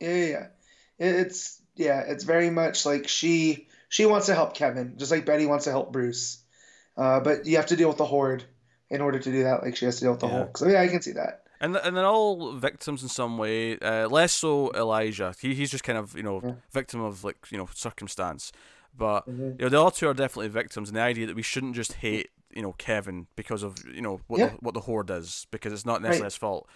[0.00, 0.46] Yeah, yeah, yeah.
[0.98, 5.46] It's yeah, it's very much like she she wants to help Kevin, just like Betty
[5.46, 6.38] wants to help Bruce.
[6.96, 8.44] Uh, but you have to deal with the horde
[8.92, 9.62] in order to do that.
[9.64, 10.32] Like she has to deal with the Yeah.
[10.44, 10.58] Hulk.
[10.58, 11.42] So yeah, I can see that.
[11.60, 13.78] And and they're all victims in some way.
[13.78, 15.34] Uh, less so Elijah.
[15.40, 16.52] He he's just kind of you know Yeah.
[16.72, 18.52] victim of like you know circumstance.
[18.96, 19.58] But Mhm.
[19.58, 21.94] you know the other two are definitely victims, and the idea that we shouldn't just
[21.94, 24.48] hate you know Kevin because of you know what Yeah.
[24.48, 26.32] the, what the horde is because it's not necessarily Right.
[26.32, 26.68] his fault.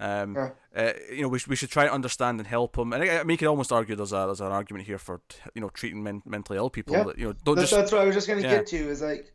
[0.00, 0.50] Um, Yeah.
[0.76, 2.92] uh, you know we, sh- we should try to understand and help him.
[2.92, 5.20] And I, I mean, you could almost argue there's a there's an argument here for
[5.54, 7.02] you know treating men- mentally ill people Yeah.
[7.04, 8.50] that you know don't That's, just that's what I was just gonna yeah.
[8.58, 8.76] get to.
[8.76, 9.32] Is like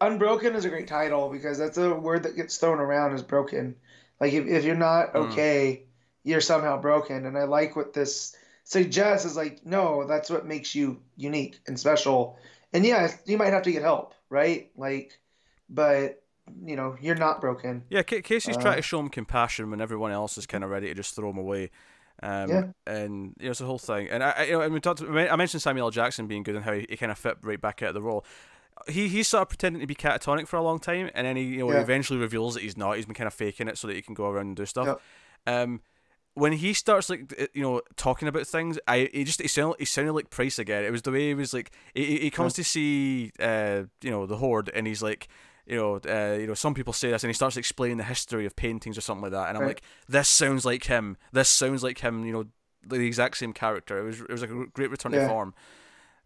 [0.00, 3.76] unbroken is a great title because that's a word that gets thrown around as broken.
[4.20, 5.30] Like if if you're not Mm.
[5.30, 5.84] okay,
[6.24, 7.26] you're somehow broken.
[7.26, 11.78] And I like what this suggests is like no, that's what makes you unique and
[11.78, 12.38] special.
[12.72, 14.70] And yeah, you might have to get help, right?
[14.76, 15.18] Like,
[15.68, 16.22] but
[16.64, 17.84] you know, you're not broken.
[17.90, 20.88] Yeah, Casey's Uh, trying to show him compassion when everyone else is kind of ready
[20.88, 21.70] to just throw him away.
[22.22, 22.64] Um, Yeah.
[22.86, 24.08] And you know, it's the whole thing.
[24.10, 25.00] And I, I, you know, and we talked.
[25.02, 25.90] I mentioned Samuel L.
[25.90, 28.02] Jackson being good and how he, he kind of fit right back out of the
[28.02, 28.24] role.
[28.88, 31.42] He he's sort of pretending to be catatonic for a long time, and then he
[31.44, 31.80] you know Yeah.
[31.80, 32.96] eventually reveals that he's not.
[32.96, 34.86] He's been kind of faking it so that he can go around and do stuff.
[34.86, 35.00] Yep.
[35.46, 35.80] Um,
[36.34, 39.84] when he starts like you know talking about things, I he just he sounded he
[39.84, 40.84] sounded like Price again.
[40.84, 44.10] It was the way he was like he, he- he comes to see uh you
[44.10, 45.28] know the horde and he's like
[45.66, 48.46] you know uh, you know some people say this and he starts explaining the history
[48.46, 49.68] of paintings or something like that and I'm Right.
[49.70, 51.16] like this sounds like him.
[51.32, 52.24] This sounds like him.
[52.24, 52.44] You know
[52.86, 53.98] the exact same character.
[53.98, 55.22] It was it was like a great return Yeah.
[55.22, 55.52] to form.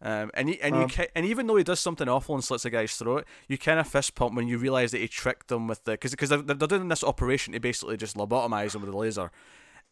[0.04, 2.44] Um, and he, and you Um, ca- and even though he does something awful and
[2.44, 5.48] slits a guy's throat, you kind of fist pump when you realize that he tricked
[5.48, 8.82] them with the because because they're, they're doing this operation to basically just lobotomize him
[8.82, 9.30] with a laser.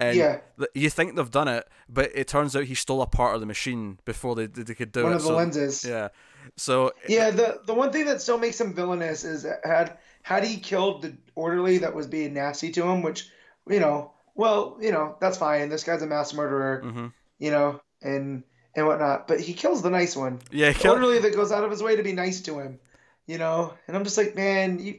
[0.00, 0.40] And Yeah.
[0.74, 3.46] you think they've done it, but it turns out he stole a part of the
[3.46, 5.16] machine before they they, could do One it.
[5.16, 5.84] of the so- lenses.
[5.84, 6.08] Yeah.
[6.56, 10.58] So Yeah, the the one thing that still makes him villainous is had had he
[10.58, 13.30] killed the orderly that was being nasty to him, which
[13.68, 15.68] you know, well, you know, that's fine.
[15.68, 17.12] This guy's a mass murderer, mhm.
[17.38, 18.42] you know, and
[18.75, 19.29] and whatnot.
[19.29, 22.03] But he kills the nice one, yeah, kill- that goes out of his way to
[22.03, 22.79] be nice to him,
[23.27, 23.75] you know.
[23.87, 24.99] And I'm just like, man, you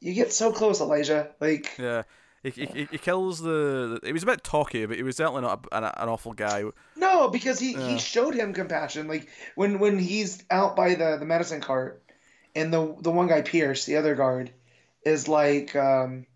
[0.00, 1.30] you get so close, Elijah.
[1.40, 2.02] Like, yeah.
[2.44, 4.00] He, he, he kills the.
[4.02, 6.64] He was a bit talky, but he was certainly not an, an awful guy.
[6.96, 7.86] no, because he Yeah.
[7.90, 9.06] he showed him compassion.
[9.06, 12.02] Like when when he's out by the the medicine cart,
[12.56, 14.50] and the the one guy Pierce, the other guard,
[15.04, 16.26] is like, um,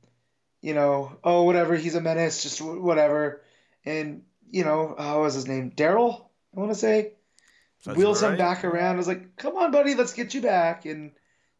[0.62, 3.42] you know, oh whatever, he's a menace, just whatever,
[3.84, 5.72] and you know, oh, what was his name?
[5.72, 6.25] Daryl,
[6.56, 7.12] I want to say,
[7.80, 8.94] Sounds wheels about him back around.
[8.94, 11.12] I was like, come on, buddy, let's get you back, and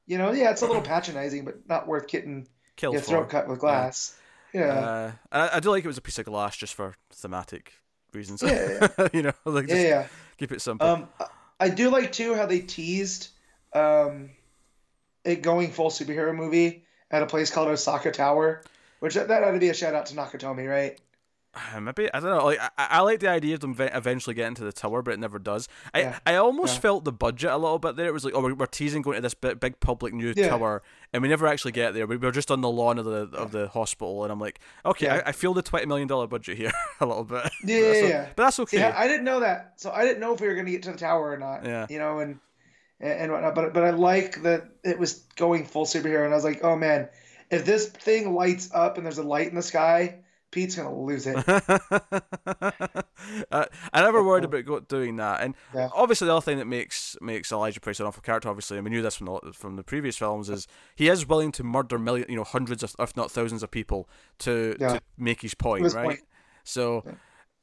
[0.07, 3.09] you know, yeah, it's a little patronizing, but not worth getting Killed your for.
[3.11, 4.17] throat cut with glass.
[4.53, 4.63] Yeah.
[4.73, 7.73] Uh, I, I do like it was a piece of glass just for thematic
[8.15, 8.43] reasons.
[8.43, 10.07] Yeah, you know, like yeah, just yeah.
[10.39, 10.87] keep it simple.
[10.87, 11.27] Um, I-
[11.59, 13.29] I do like too how they teased
[13.73, 14.29] um,
[15.25, 18.63] it going full superhero movie at a place called Osaka Tower,
[19.01, 21.01] which that, that ought to be a shout out to Nakatomi, right?
[21.81, 22.45] Maybe I don't know.
[22.45, 25.21] Like I, I like the idea of them eventually getting to the tower, but it
[25.21, 25.69] never does.
[25.95, 26.19] I, Yeah.
[26.27, 26.81] I almost Yeah.
[26.81, 28.07] felt the budget a little bit there.
[28.07, 30.49] It was like, oh, we're, we're teasing going to this big, big public new Yeah.
[30.49, 30.83] tower,
[31.13, 32.07] and we never actually get there.
[32.07, 35.07] We were just on the lawn of the of the hospital, and I'm like, okay,
[35.07, 35.23] Yeah.
[35.25, 37.51] I, I feel the twenty million dollar budget here a little bit.
[37.65, 38.29] Yeah, yeah, So- yeah.
[38.37, 38.83] But that's okay.
[38.83, 40.83] I, I didn't know that, so I didn't know if we were going to get
[40.85, 41.65] to the tower or not.
[41.65, 41.87] Yeah.
[41.89, 42.39] You know, and
[43.01, 43.55] and whatnot.
[43.55, 46.77] But but I like that it was going full superhero, and I was like, oh
[46.77, 47.09] man,
[47.51, 50.17] if this thing lights up and there's a light in the sky,
[50.51, 51.37] Pete's gonna lose it.
[53.51, 55.89] uh, I never worried about doing that, and Yeah.
[55.95, 58.91] obviously the other thing that makes makes Elijah Price an awful character, obviously, and we
[58.91, 62.27] knew this from the from the previous films, is he is willing to murder million,
[62.29, 64.09] you know, hundreds of, if not thousands of people
[64.41, 64.95] to Yeah.
[64.95, 66.05] to make his point, His right?
[66.07, 66.21] point.
[66.65, 67.03] So.
[67.07, 67.13] Yeah.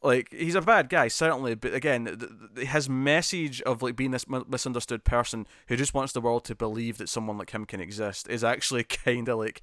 [0.05, 2.19] Like he's a bad guy, certainly, but again, th-
[2.55, 6.43] th- his message of like being this mi- misunderstood person who just wants the world
[6.43, 9.61] to believe that someone like him can exist is actually kind of like,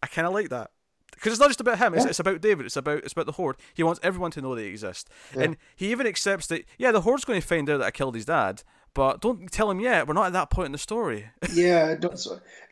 [0.00, 0.70] I kind of like that
[1.12, 1.94] because it's not just about him.
[1.94, 2.10] It's, Yeah.
[2.10, 2.66] it's about David.
[2.66, 3.56] It's about it's about the horde.
[3.74, 5.42] He wants everyone to know they exist, Yeah.
[5.42, 6.64] and he even accepts that.
[6.78, 8.62] Yeah, the horde's going to find out that I killed his dad,
[8.94, 10.06] but don't tell him yet.
[10.06, 11.30] We're not at that point in the story.
[11.52, 11.94] yeah.
[11.94, 12.18] Don't,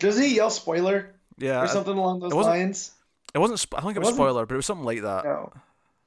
[0.00, 2.92] doesn't he yell spoiler yeah, or something along those it lines?
[3.34, 3.66] it wasn't.
[3.76, 5.24] I think it was spoiler, but it was something like that.
[5.24, 5.52] No.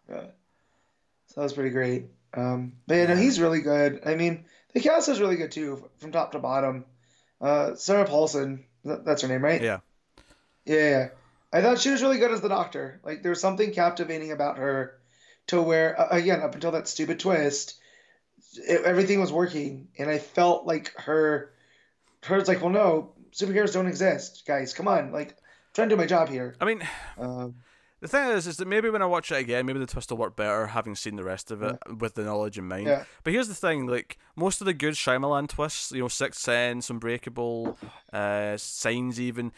[0.09, 0.21] Yeah.
[1.27, 2.05] So that was pretty great.
[2.33, 4.01] Um, but yeah, no, he's really good.
[4.05, 6.85] I mean, the cast is really good too, from top to bottom.
[7.41, 9.61] Uh, Sarah Paulson, that's her name, right?
[9.61, 9.79] Yeah,
[10.65, 11.07] Yeah, yeah.
[11.51, 13.01] I thought she was really good as the doctor.
[13.03, 14.99] Like, there was something captivating about her
[15.47, 17.79] to where, uh, again, up until that stupid twist,
[18.55, 19.87] it, everything was working.
[19.97, 21.51] And I felt like her,
[22.23, 24.73] her's like, well, no, superheroes don't exist, guys.
[24.73, 25.11] Come on.
[25.11, 25.35] Like, I'm
[25.73, 26.55] trying to do my job here.
[26.61, 26.87] I mean.
[27.17, 27.55] Um,
[28.01, 30.19] The thing is, is that maybe when I watch it again, maybe the twist will
[30.19, 32.87] work better having seen the rest of it with the knowledge in mind.
[32.87, 33.03] Yeah.
[33.25, 36.89] But here's the thing: like most of the good Shyamalan twists, you know, Sixth Sense,
[36.89, 37.77] Unbreakable,
[38.13, 39.51] uh, Signs, even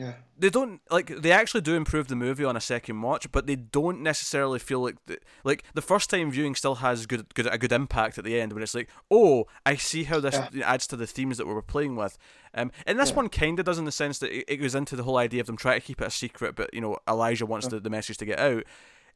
[0.00, 0.14] yeah.
[0.38, 3.56] they don't like they actually do improve the movie on a second watch, but they
[3.56, 7.58] don't necessarily feel like the, like the first time viewing still has good good a
[7.58, 10.96] good impact at the end when it's like, oh, I see how this adds to
[10.96, 12.16] the themes that we were playing with.
[12.54, 13.16] Um, and this Yeah.
[13.16, 15.40] one kind of does in the sense that it, it goes into the whole idea
[15.42, 17.90] of them trying to keep it a secret, but you know Elijah wants the, the
[17.90, 18.64] message to get out.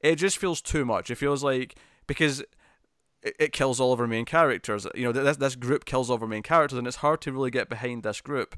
[0.01, 1.11] It just feels too much.
[1.11, 1.77] It feels like
[2.07, 2.41] because
[3.23, 4.87] it, it kills all of our main characters.
[4.95, 7.33] You know, this this group kills all of our main characters, and it's hard to
[7.33, 8.55] really get behind this group.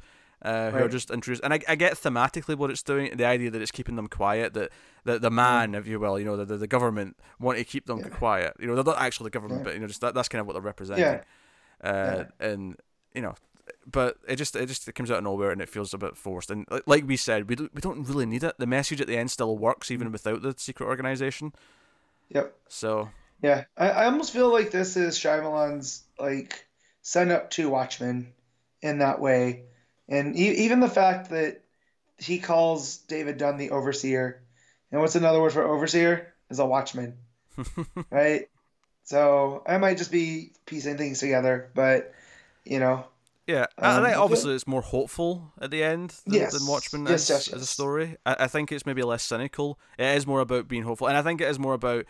[0.47, 3.17] Uh, who are just introduced, and I, I get thematically what it's doing.
[3.17, 4.71] The idea that it's keeping them quiet, that
[5.05, 7.87] the the man, if you will, you know, the, the, the government want to keep
[7.87, 8.09] them Yeah.
[8.11, 8.55] quiet.
[8.61, 9.65] You know, they're not actually the government, Yeah.
[9.65, 11.21] but you know, just that, that's kind of what they're representing.
[11.83, 12.77] Uh, and
[13.15, 13.35] you know,
[13.91, 16.17] but it just it just it comes out of nowhere and it feels a bit
[16.17, 16.51] forced.
[16.51, 18.55] And like, like we said, we don't we don't really need it.
[18.59, 21.53] The message at the end still works even without the secret organization.
[22.31, 22.55] Yep.
[22.69, 23.11] So
[23.43, 26.67] Yeah, I, I almost feel like this is Shyamalan's like
[27.03, 28.33] send up to Watchmen
[28.83, 29.65] in that way,
[30.09, 31.63] and e- even the fact that
[32.19, 34.43] he calls David Dunn the overseer,
[34.93, 37.19] and what's another word for overseer is a watchman,
[38.11, 38.49] right?
[39.05, 42.13] So I might just be piecing things together, but
[42.65, 43.07] you know,
[43.47, 44.23] Yeah, I- I Um, think okay.
[44.23, 46.53] obviously it's more hopeful at the end than, Yes.
[46.53, 48.17] than Watchmen Yes, as, yes, as a story.
[48.27, 49.79] I, I think it's maybe less cynical.
[49.99, 52.07] It is more about being hopeful, and I think it is more about.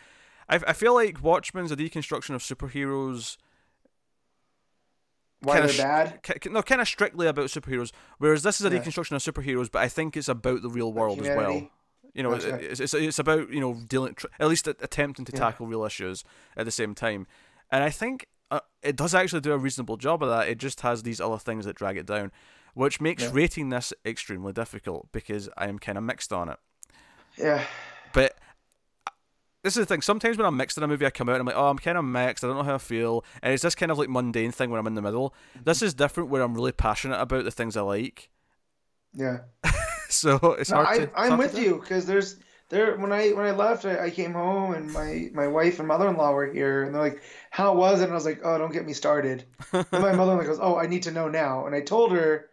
[0.48, 3.36] I, I feel like Watchmen's a deconstruction of superheroes.
[5.40, 6.46] Why Kinda they're bad.
[6.52, 8.80] No, kind of strictly about superheroes, whereas this is a Yeah.
[8.80, 11.70] deconstruction of superheroes, but I think it's about the real world as well.
[12.14, 12.54] You know, Gotcha.
[12.70, 15.38] it's, it's it's about you know dealing tr- at least attempting to Yeah.
[15.40, 16.24] tackle real issues
[16.56, 17.26] at the same time,
[17.70, 20.48] and I think uh, it does actually do a reasonable job of that.
[20.48, 22.30] It just has these other things that drag it down,
[22.74, 23.30] which makes Yeah.
[23.32, 26.58] rating this extremely difficult because I am kind of mixed on it.
[27.36, 27.64] Yeah.
[28.12, 28.38] But
[29.66, 30.00] this is the thing.
[30.00, 31.78] Sometimes when I'm mixed in a movie, I come out and I'm like, oh, I'm
[31.78, 32.44] kind of mixed.
[32.44, 33.24] I don't know how I feel.
[33.42, 35.34] And it's this kind of like mundane thing when I'm in the middle.
[35.54, 35.64] Mm-hmm.
[35.64, 38.30] This is different where I'm really passionate about the things I like.
[39.12, 39.38] Yeah.
[40.08, 41.10] So it's No, hard I, to.
[41.18, 42.36] I'm with to you because there's
[42.68, 45.88] there when I when I left, I, I came home and my my wife and
[45.88, 48.72] mother-in-law were here, and they're like, "How was it?" And I was like, "Oh, don't
[48.72, 51.80] get me started." and my mother-in-law goes, "Oh, I need to know now." And I
[51.80, 52.48] told her,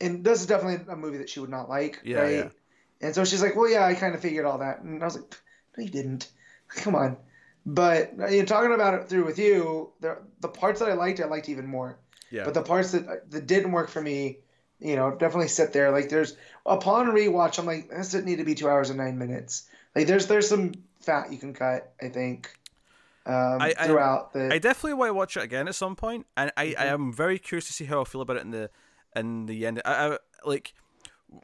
[0.00, 2.32] and this is definitely a movie that she would not like, Yeah, right?
[2.32, 2.48] yeah.
[3.02, 5.16] And so she's like, "Well, yeah, I kind of figured all that," and I was
[5.16, 5.36] like,
[5.76, 6.30] "No, you didn't.
[6.76, 7.16] Come on."
[7.66, 11.20] But you know, talking about it through with you, the the parts that I liked,
[11.20, 11.98] I liked even more.
[12.30, 12.44] Yeah.
[12.44, 14.38] But the parts that that didn't work for me,
[14.80, 15.90] you know, definitely sit there.
[15.90, 16.36] Like there's
[16.66, 19.68] upon rewatch, I'm like, this didn't need to be two hours and nine minutes.
[19.94, 22.50] Like there's there's some fat you can cut, I think,
[23.26, 24.52] um, I- I- throughout the.
[24.52, 26.92] I definitely want to watch it again at some point, and I, I Mhm.
[26.92, 28.70] am very curious to see how I feel about it in the
[29.16, 29.80] in the end.
[29.84, 30.74] I, I like,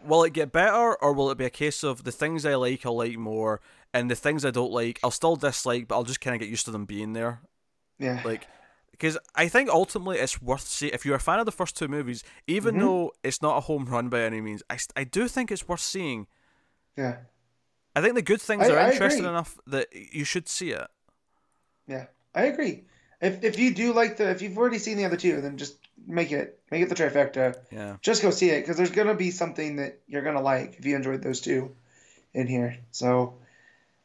[0.05, 2.85] will it get better, or will it be a case of the things I like
[2.85, 3.61] I'll like more,
[3.93, 6.49] and the things I don't like I'll still dislike, but I'll just kind of get
[6.49, 7.41] used to them being there.
[7.99, 8.23] yeah.
[8.25, 8.47] Like,
[8.93, 10.93] because I think ultimately it's worth seeing.
[10.93, 12.81] If you're a fan of the first two movies, even Mhm.
[12.81, 15.81] though it's not a home run by any means, I, I do think it's worth
[15.81, 16.27] seeing.
[16.97, 17.17] yeah.
[17.97, 19.31] I think the good things I- are I interesting agree.
[19.31, 20.87] enough that you should see it.
[21.89, 22.07] Yeah.
[22.35, 22.85] I agree.
[23.21, 25.77] If if you do like the if you've already seen the other two, then just
[26.07, 27.57] make it make it the trifecta.
[27.73, 27.97] Yeah.
[28.01, 30.95] Just go see it because there's gonna be something that you're gonna like if you
[30.95, 31.75] enjoyed those two
[32.33, 32.79] in here.
[32.93, 33.35] So,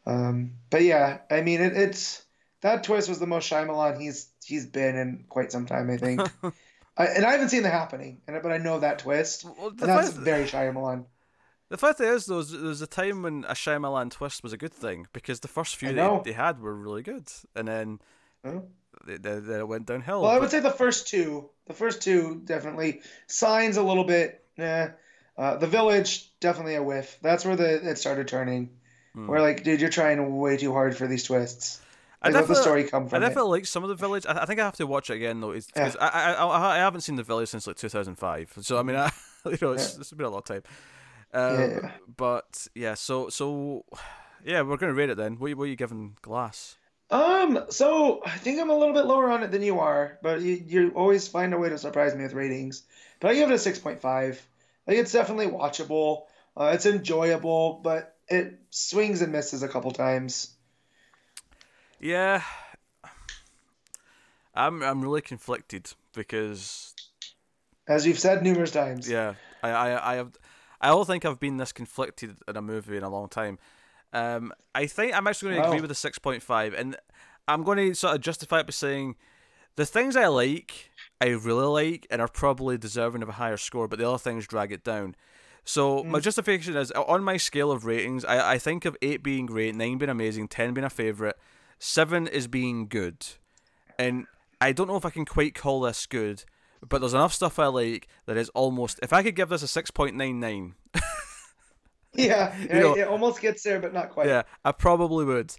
[0.06, 2.24] um, but yeah, I mean it, it's
[2.62, 6.22] that twist was the most Shyamalan he's he's been in quite some time, I think.
[6.98, 9.80] I, and I haven't seen The Happening, and but I know that twist, Well, and
[9.80, 11.06] that's fact- very Shyamalan.
[11.68, 14.58] The fact is, though, is there was a time when a Shyamalan twist was a
[14.58, 18.00] good thing because the first few they, they had were really good, and then
[19.06, 20.22] they, they, they went downhill.
[20.22, 23.02] Well, I would say the first two, the first two definitely.
[23.28, 24.90] Signs a little bit, eh.
[25.38, 27.18] Uh, the Village definitely a whiff.
[27.22, 28.70] That's where the it started turning.
[29.16, 29.28] Hmm.
[29.28, 31.82] Where like, dude, you're trying way too hard for these twists.
[32.22, 33.28] I Like, let the story come I from it.
[33.28, 34.26] definitely like some of the Village.
[34.28, 36.78] I, I think I have to watch it again though, because I, I, I I
[36.78, 38.54] haven't seen the Village since like 2005.
[38.62, 39.12] So I mean, I,
[39.46, 40.64] you know, it's, it's been a long time.
[41.34, 41.92] Um, Yeah.
[42.18, 43.86] But yeah, so so
[44.44, 45.36] yeah, we're gonna rate it then.
[45.38, 46.78] What, what are you giving Glass?
[47.12, 50.42] Um, so I think I'm a little bit lower on it than you are, but
[50.42, 52.84] you, you always find a way to surprise me with ratings.
[53.20, 54.02] But I give it a 6.5.
[54.88, 56.24] Like it's definitely watchable.
[56.58, 60.54] Uh, it's enjoyable, but it swings and misses a couple times.
[62.00, 62.42] Yeah,
[64.54, 66.94] I'm I'm really conflicted because
[67.88, 69.10] As you've said numerous times.
[69.10, 70.38] Yeah, I, I, I have.
[70.82, 73.58] I don't think I've been this conflicted in a movie in a long time.
[74.14, 75.82] Um, I think I'm actually going to agree Wow.
[75.82, 76.96] with the six point five, and
[77.48, 79.16] I'm going to sort of justify it by saying
[79.76, 83.88] the things I like, I really like, and are probably deserving of a higher score,
[83.88, 85.16] but the other things drag it down.
[85.66, 86.06] So mm.
[86.06, 89.76] my justification is on my scale of ratings, I, I think of eight being great,
[89.76, 91.38] nine being amazing, ten being a favorite,
[91.80, 93.26] seven is being good,
[93.98, 94.28] and
[94.62, 96.44] I don't know if I can quite call this good,
[96.88, 99.00] but there's enough stuff I like that is almost.
[99.02, 100.76] If I could give this a six point nine nine,
[102.14, 104.28] Yeah, You know- it almost gets there, but not quite.
[104.28, 105.54] yeah, I probably would.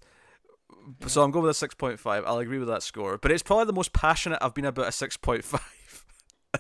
[1.07, 2.25] So I'm going with a six point five.
[2.27, 4.93] I'll agree with that score, but it's probably the most passionate I've been about a
[4.93, 6.05] six point five.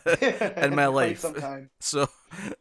[0.56, 1.24] in my life.
[1.80, 2.08] So,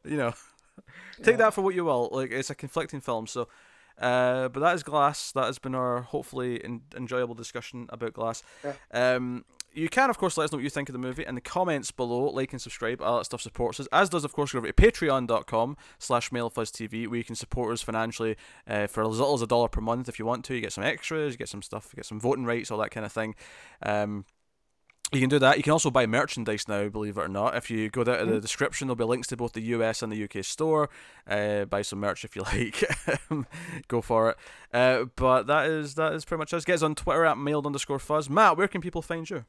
[0.03, 0.33] you know,
[1.17, 1.37] take Yeah.
[1.37, 2.09] that for what you will.
[2.11, 3.27] Like it's a conflicting film.
[3.27, 3.47] So,
[3.99, 5.31] uh, but that is Glass.
[5.31, 8.43] That has been our hopefully en- enjoyable discussion about Glass.
[8.63, 8.73] Yeah.
[8.93, 11.35] Um, you can of course let us know what you think of the movie in
[11.35, 12.25] the comments below.
[12.29, 13.01] Like and subscribe.
[13.01, 13.87] All that stuff supports us.
[13.91, 17.81] As does of course go over to patreon.com slash mailfuzztv where you can support us
[17.81, 20.55] financially uh, for as little as a dollar per month if you want to.
[20.55, 21.33] You get some extras.
[21.33, 21.89] You get some stuff.
[21.91, 22.71] You get some voting rights.
[22.71, 23.35] All that kind of thing.
[23.83, 24.25] Um,
[25.11, 25.57] you can do that.
[25.57, 27.55] You can also buy merchandise now, believe it or not.
[27.55, 30.11] If you go down to the description, there'll be links to both the US and
[30.11, 30.89] the UK store.
[31.27, 32.83] Uh, buy some merch if you like.
[33.87, 34.37] go for it.
[34.73, 36.65] Uh, but that is that is pretty much us.
[36.65, 38.29] Get us on Twitter at mailed underscore fuzz.
[38.29, 39.45] Matt, where can people find you?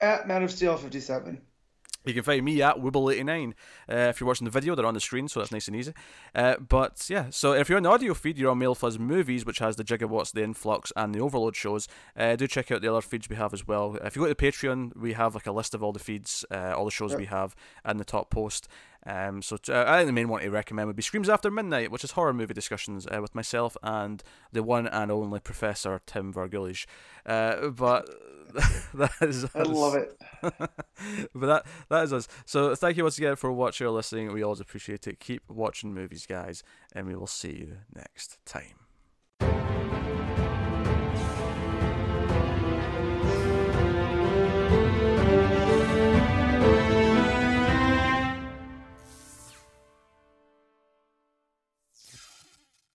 [0.00, 1.40] At Man of Steel 57.
[2.04, 3.52] You can find me at Wibble89.
[3.90, 5.92] Uh, if you're watching the video, they're on the screen, so that's nice and easy.
[6.34, 9.46] Uh, but yeah, so if you're on the audio feed, you're on Mail Fuzz Movies,
[9.46, 11.88] which has the Gigawatts, the Influx, and the Overload shows.
[12.16, 13.96] Uh, do check out the other feeds we have as well.
[14.02, 16.74] If you go to Patreon, we have like a list of all the feeds, uh,
[16.76, 17.20] all the shows Yep.
[17.20, 18.68] we have, and the top post.
[19.06, 21.90] Um, so uh, I think the main one to recommend would be Screams After Midnight,
[21.90, 26.32] which is horror movie discussions uh, with myself and the one and only Professor Tim
[26.32, 26.86] Vergulish.
[27.26, 28.08] Uh, but
[28.94, 30.18] that is I love it.
[30.42, 32.28] but that that is us.
[32.46, 34.32] So thank you once again for watching or listening.
[34.32, 35.20] We always appreciate it.
[35.20, 36.62] Keep watching movies, guys,
[36.94, 38.83] and we will see you next time.